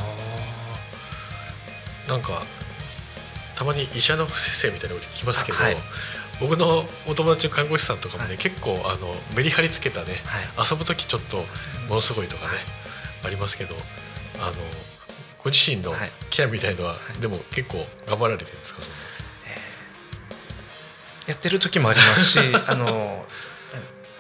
[2.13, 2.43] なんか
[3.55, 5.77] たまに医者の先生みたいなこと聞きますけど、あはい。
[6.41, 8.39] 僕のお友達の看護師さんとかもね、はい。
[8.39, 10.17] 結構あのメリハリつけたね
[10.57, 10.69] はい。
[10.71, 11.39] 遊ぶ時ちょっと
[11.89, 12.49] ものすごいとかね、
[13.25, 13.75] ありますけど
[14.41, 14.53] あの
[15.43, 16.11] ご自身のはい。
[16.29, 18.83] ケアみたいのは、でも結構頑張られてるんですか？
[18.83, 18.97] その
[21.27, 23.25] やってる時もありますし あの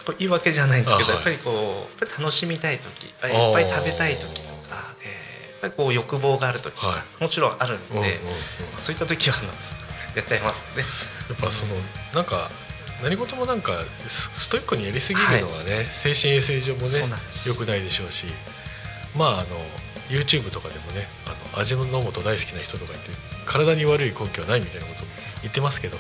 [0.05, 8.19] これ言い訳じゃないんですけど、やっぱりこうやっぱり楽しみたい時いっぱい食べたい時とか、えーやっぱりこう欲望がある時とか、はもちろんあるんで、うんうんうん
[8.83, 9.49] そういった時はあの
[10.15, 10.85] やっちゃいますね。
[11.31, 11.75] やっぱその
[12.13, 12.51] なんか
[13.03, 17.49] 何事もなんかスストイックにやりすぎるのはね、精神衛生上もねそうなんです。
[17.49, 18.27] 良くないでしょうし
[19.15, 19.65] まああの
[20.11, 23.11] YouTube とかでもねあの味の素大好きな人とか言って
[23.47, 25.11] 体に悪い根拠はないみたいなことも
[25.43, 25.99] 言ってますけど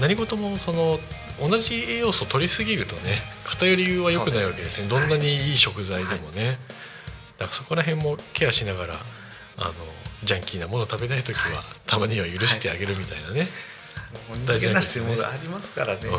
[0.00, 0.98] 何事もその
[1.40, 4.84] 同じ栄養素を取りすぎるとね偏りは良くないわけですね。
[4.84, 4.90] ね。
[4.90, 6.58] どんなにいい食材でもね、
[7.38, 8.94] だからそこら辺もケアしながら
[9.56, 9.72] あの
[10.24, 13.48] ジャンキーなものを食べたい時は、たまには許してあげるみたいなね、
[14.46, 16.00] 大事人間なしなですねてものありますからね。
[16.04, 16.10] うん。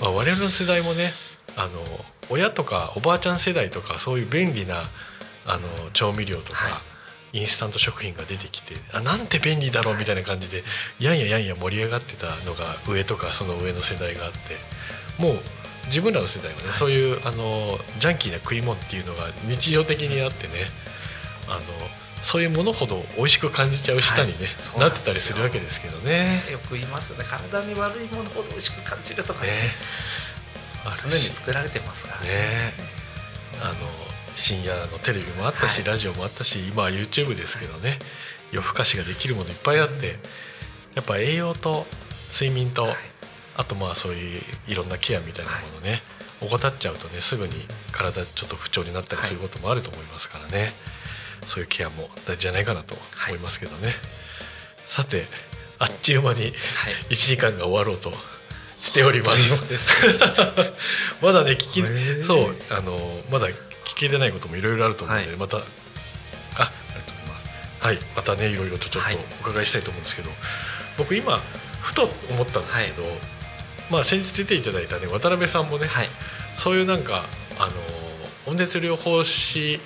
[0.00, 1.12] まあ、我々の世代もね
[1.56, 1.70] あの
[2.30, 4.84] 親とかおばあちゃん世代とかそういう便利な
[5.44, 6.80] あの調味料とか、は
[7.32, 10.62] インスタント食品が出てきてあなんて便利だろうみたいな感じで
[11.00, 14.38] やんややんや盛り上がってたのが上とかその上の世代があって
[15.18, 15.36] もう
[15.86, 20.52] 自分らの世代はね、そういうあのジャンキーな食い物っていうのが日常的にあってね
[21.48, 21.60] あの
[22.22, 24.34] そういうものほど美味しく感じちゃう舌にね、
[24.74, 24.80] はい。
[24.80, 25.02] なっなんですよ。
[25.02, 26.44] てたりするわけですけどね。
[26.52, 27.24] よく言いますよね。
[27.28, 29.50] 体に悪いものほど美味しく感じるとかね。
[29.50, 29.56] ね。
[30.84, 32.28] あるし常に作られてますからね。
[32.28, 32.72] ね。
[33.60, 33.74] あの
[34.36, 35.88] 深夜のテレビもあったし、はい。
[35.88, 37.98] ラジオもあったし今は YouTube ですけどね
[38.50, 40.16] 夜更かしができるものいっぱいあって
[40.94, 41.86] やっぱ栄養と
[42.32, 42.94] 睡眠と、はい。
[43.56, 46.02] あとまあそういういろんなケアみたいなものね、
[46.40, 47.52] 怠っちゃうとねすぐに
[47.92, 50.72] 体ちょっと不調になったりすることもあると思いますからね、
[51.46, 52.94] そういうケアも大事じゃないかなと
[53.28, 53.92] 思いますけどね、
[54.86, 55.26] さて
[55.78, 56.52] あっちゅう間にはい。
[57.10, 58.12] 1時間が終わろうと
[58.80, 60.06] しております。
[61.20, 63.48] まだね聞きそうあのまだ
[63.84, 65.38] 聞けてないこともいろいろあると思うので、はい。
[65.38, 67.48] またあありがとうございます。
[67.80, 69.16] はいまたねいろいろとちょっはい。
[69.16, 70.30] とお伺いしたいと思うんですけど、
[70.98, 71.40] 僕今
[71.80, 73.02] ふと思ったんですけど、
[73.90, 76.08] まあ先日出ていただいたね渡辺さんもね、はい。
[76.56, 77.24] そういうなんか
[77.58, 77.72] あの
[78.46, 79.80] 温熱療法士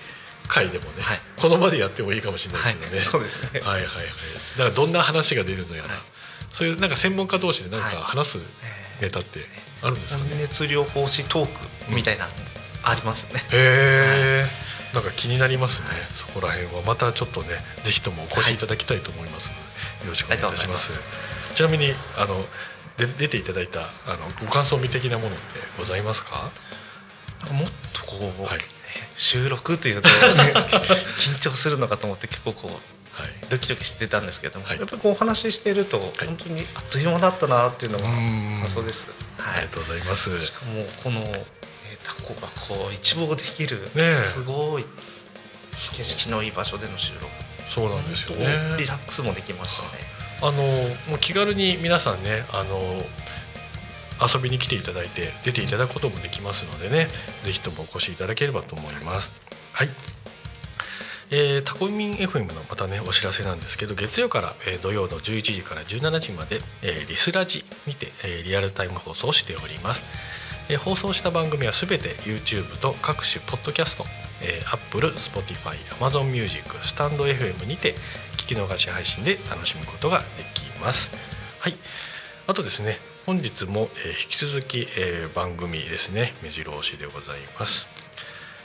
[0.48, 1.20] 会でもね、はい。
[1.36, 3.60] この場でやってもいいかもしれないはいですけどね、そうですね。
[3.60, 3.86] はいはいはい。
[4.58, 5.98] だからどんな話が出るのやら、はい。
[6.52, 8.04] そういうなんか専門家同士でなんかはい。
[8.04, 8.38] 話す
[9.00, 9.40] えネタって
[9.82, 12.26] あるんですかね、温熱療法士トークみたいな。
[12.26, 12.30] の
[12.88, 15.88] ありますね、へえ、なんか気になりますね。
[16.16, 16.82] そこら辺は。
[16.82, 17.48] またちょっとね、
[17.82, 19.54] ぜひともお越しいただきたいと思いますの
[20.00, 20.92] で、よろしくお願いいたします。
[21.54, 22.44] ちなみにあの
[22.96, 25.36] で出ていただいたあのご感想味的なものって
[25.78, 26.50] ございますか？
[27.50, 28.58] もっとこう、はい。
[28.58, 28.64] ね
[29.16, 30.52] 収録というと、ね、
[31.18, 32.96] 緊張するのかと思って結構こう
[33.48, 40.44] ドキドキしてたんですけども、はい、やっぱりこうお話ししていると本当にあっという間だったなっていうのが感想です、はい、ありがとうございます。
[40.44, 41.65] しかもこの、えー、
[42.06, 44.84] タコがこう一望できる、ね、すごい
[45.96, 47.26] 景色のいい場所での収録。
[47.68, 48.76] そうなんですよね。
[48.78, 49.88] リラックスもできましたね。
[50.40, 50.52] あの
[51.10, 52.78] もう気軽に皆さんねあの
[54.22, 57.08] 遊びに来ていただいて出ていただくこともできますのでね
[57.42, 59.34] ぜひともお越しいただければと思います。
[59.72, 59.90] はい。
[61.28, 70.06] えー、タコミン FM のまたねお知らせなんですけど月曜から、えー、土曜の11時から17時まで、えー、リスラジにて、えー、リアルタイム放送をしております、
[70.74, 74.04] 放送した番組はすべて YouTube と各種ポッドキャスト、
[74.42, 77.94] えー、Apple、Spotify、Amazon Music、スタンド FM にて
[78.36, 81.12] 聞き逃し配信で楽しむことができます。
[81.60, 81.74] はい。
[82.48, 86.32] あとですね本日も、え、引き続き、え、番組ですね。
[86.42, 87.88] 目白押しでございます。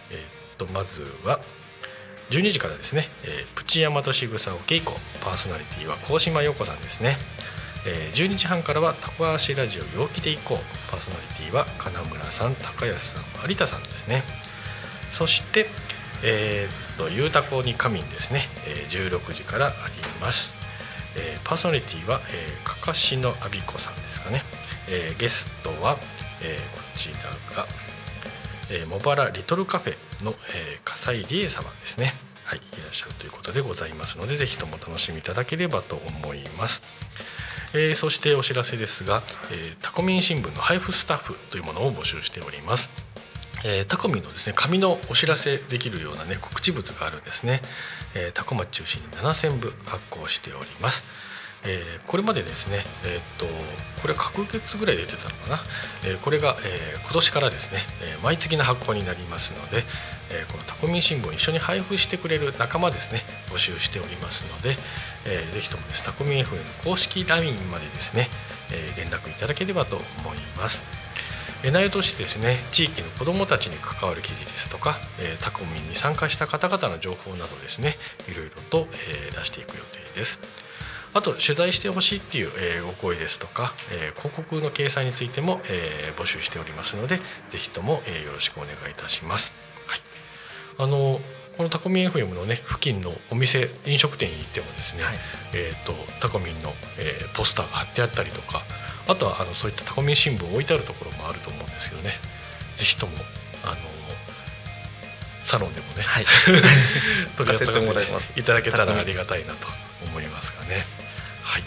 [0.10, 0.22] えー、っ
[0.58, 1.40] とまずは
[2.32, 4.94] 12時からですね、えー、プチヤマトシグサオケイコ
[5.24, 7.18] パーソナリティは高島陽子さんですね、
[7.86, 10.58] え、12時半からはタコ足ラジオ陽気でいこう。
[10.92, 14.24] パーソナリティは金村さん高安さん有田さんですね。
[15.12, 15.68] そして
[16.24, 19.76] えー、っとゆうたこに仮眠ですね、え、16時からあり
[20.22, 20.54] ます、
[21.16, 24.44] えー、パーソナリティは、えー、かかしのあびこさんですかね、
[24.88, 25.98] えー、ゲストは、
[26.44, 27.68] えー、こちらが
[28.74, 32.14] え、茂原リトルカフェの、えー、笠井理恵様ですね。
[32.46, 36.84] はいいらっしゃるということでございますのでぜひとも楽しみいただければと思います。
[37.74, 42.90] えー、そしてお知らせですが、えー、タコミン新聞の配布スタッフというものを募集しております。
[43.64, 47.62] えー、タコミンのですね紙のお知らせできるようなね告知物があるんですね、
[48.16, 51.06] えー、タコ町中心に7000部発行しております。
[51.64, 53.46] えー、これまでですね、えー、っと
[54.02, 55.60] これは隔月ぐらい出てたのかな、
[56.06, 59.84] えー、これが、えー、今年からですね、えー、毎月の発行になりますので、
[60.32, 64.76] えー、このタコミン新聞を一緒に配布してくれる仲間ですね募集しておりますので、
[65.26, 68.28] えー、ぜひともですタコミン FM の公式 LINE までですね、
[68.72, 70.84] えー、連絡いただければと思います。
[71.64, 77.98] 内容としてですね地域の子どもたちに関わる記事ですとか、えー、タコミンに参加した方々の情報などですね
[78.28, 80.40] いろいろと、えー、出していく予定です。
[81.14, 89.54] あと取材してほしいっていう、えー、ご声ですとか、えー、広告の掲載についても、えー、募集しておりますのでぜひとも、えー、よろしくお願いいたします。
[89.88, 90.00] はい、
[90.78, 91.20] あの
[91.58, 95.16] このタコミン FM のね付近のお店飲食店に行ってもですね、はい、
[95.54, 98.62] えーと、タコミンの、えー、ポスターが貼ってあったりとか
[99.08, 102.12] あとはあのそういったタコミン新聞置いてあるところもあると思うんですけどね
[102.78, 103.14] ぜひとも
[103.64, 103.76] あの
[105.44, 106.26] サロンでもね、はい、
[107.36, 107.84] 取り扱っ
[108.34, 109.68] ていただけたらありがたいなと
[110.06, 111.01] 思いますがね。
[111.52, 111.64] はい。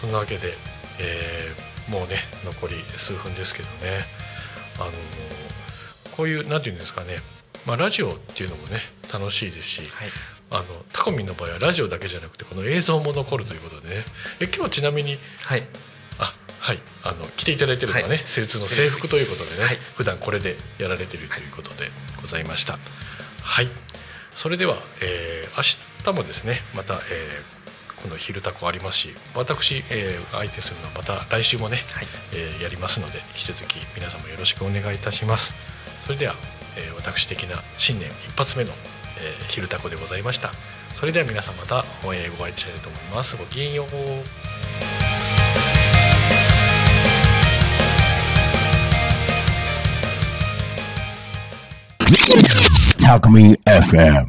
[0.00, 0.54] そんなわけで、
[0.98, 4.06] えー、もうね残り数分ですけどね。
[4.76, 4.90] あの
[6.16, 7.18] こういう何て言うんですかね、
[7.66, 8.78] まあ、ラジオっていうのもね
[9.12, 10.08] 楽しいですし、はい、
[10.50, 14.04] あのタコミンの場合はラジオだけじゃなくてこの映像も残るということでね。
[14.40, 15.62] え今日はちなみに、はい、
[16.18, 16.78] あはい。
[17.04, 21.90] あの来ていただいてるのはね、はい、の制服ということでね、はい、普段これでやられてるということで
[22.22, 22.78] ございました。
[23.42, 23.68] はい。
[24.34, 27.61] それでは、えー、明日もですねまた、えー、
[28.02, 35.54] この「昼タコ」ありますし私、えー、相手するのはまた来週もね、はい、えー、やりますので引き続き皆様よろしくお願いいたします。
[36.04, 36.34] それでは、
[36.76, 38.72] えー、私的な新年一発目の
[39.18, 40.52] 「えー、昼タコ」でございました。
[40.94, 43.36] それでは皆さんまた、えー、ご愛知したいと思います。
[43.36, 43.88] ごきげんよう。
[52.98, 54.26] Talk Me FM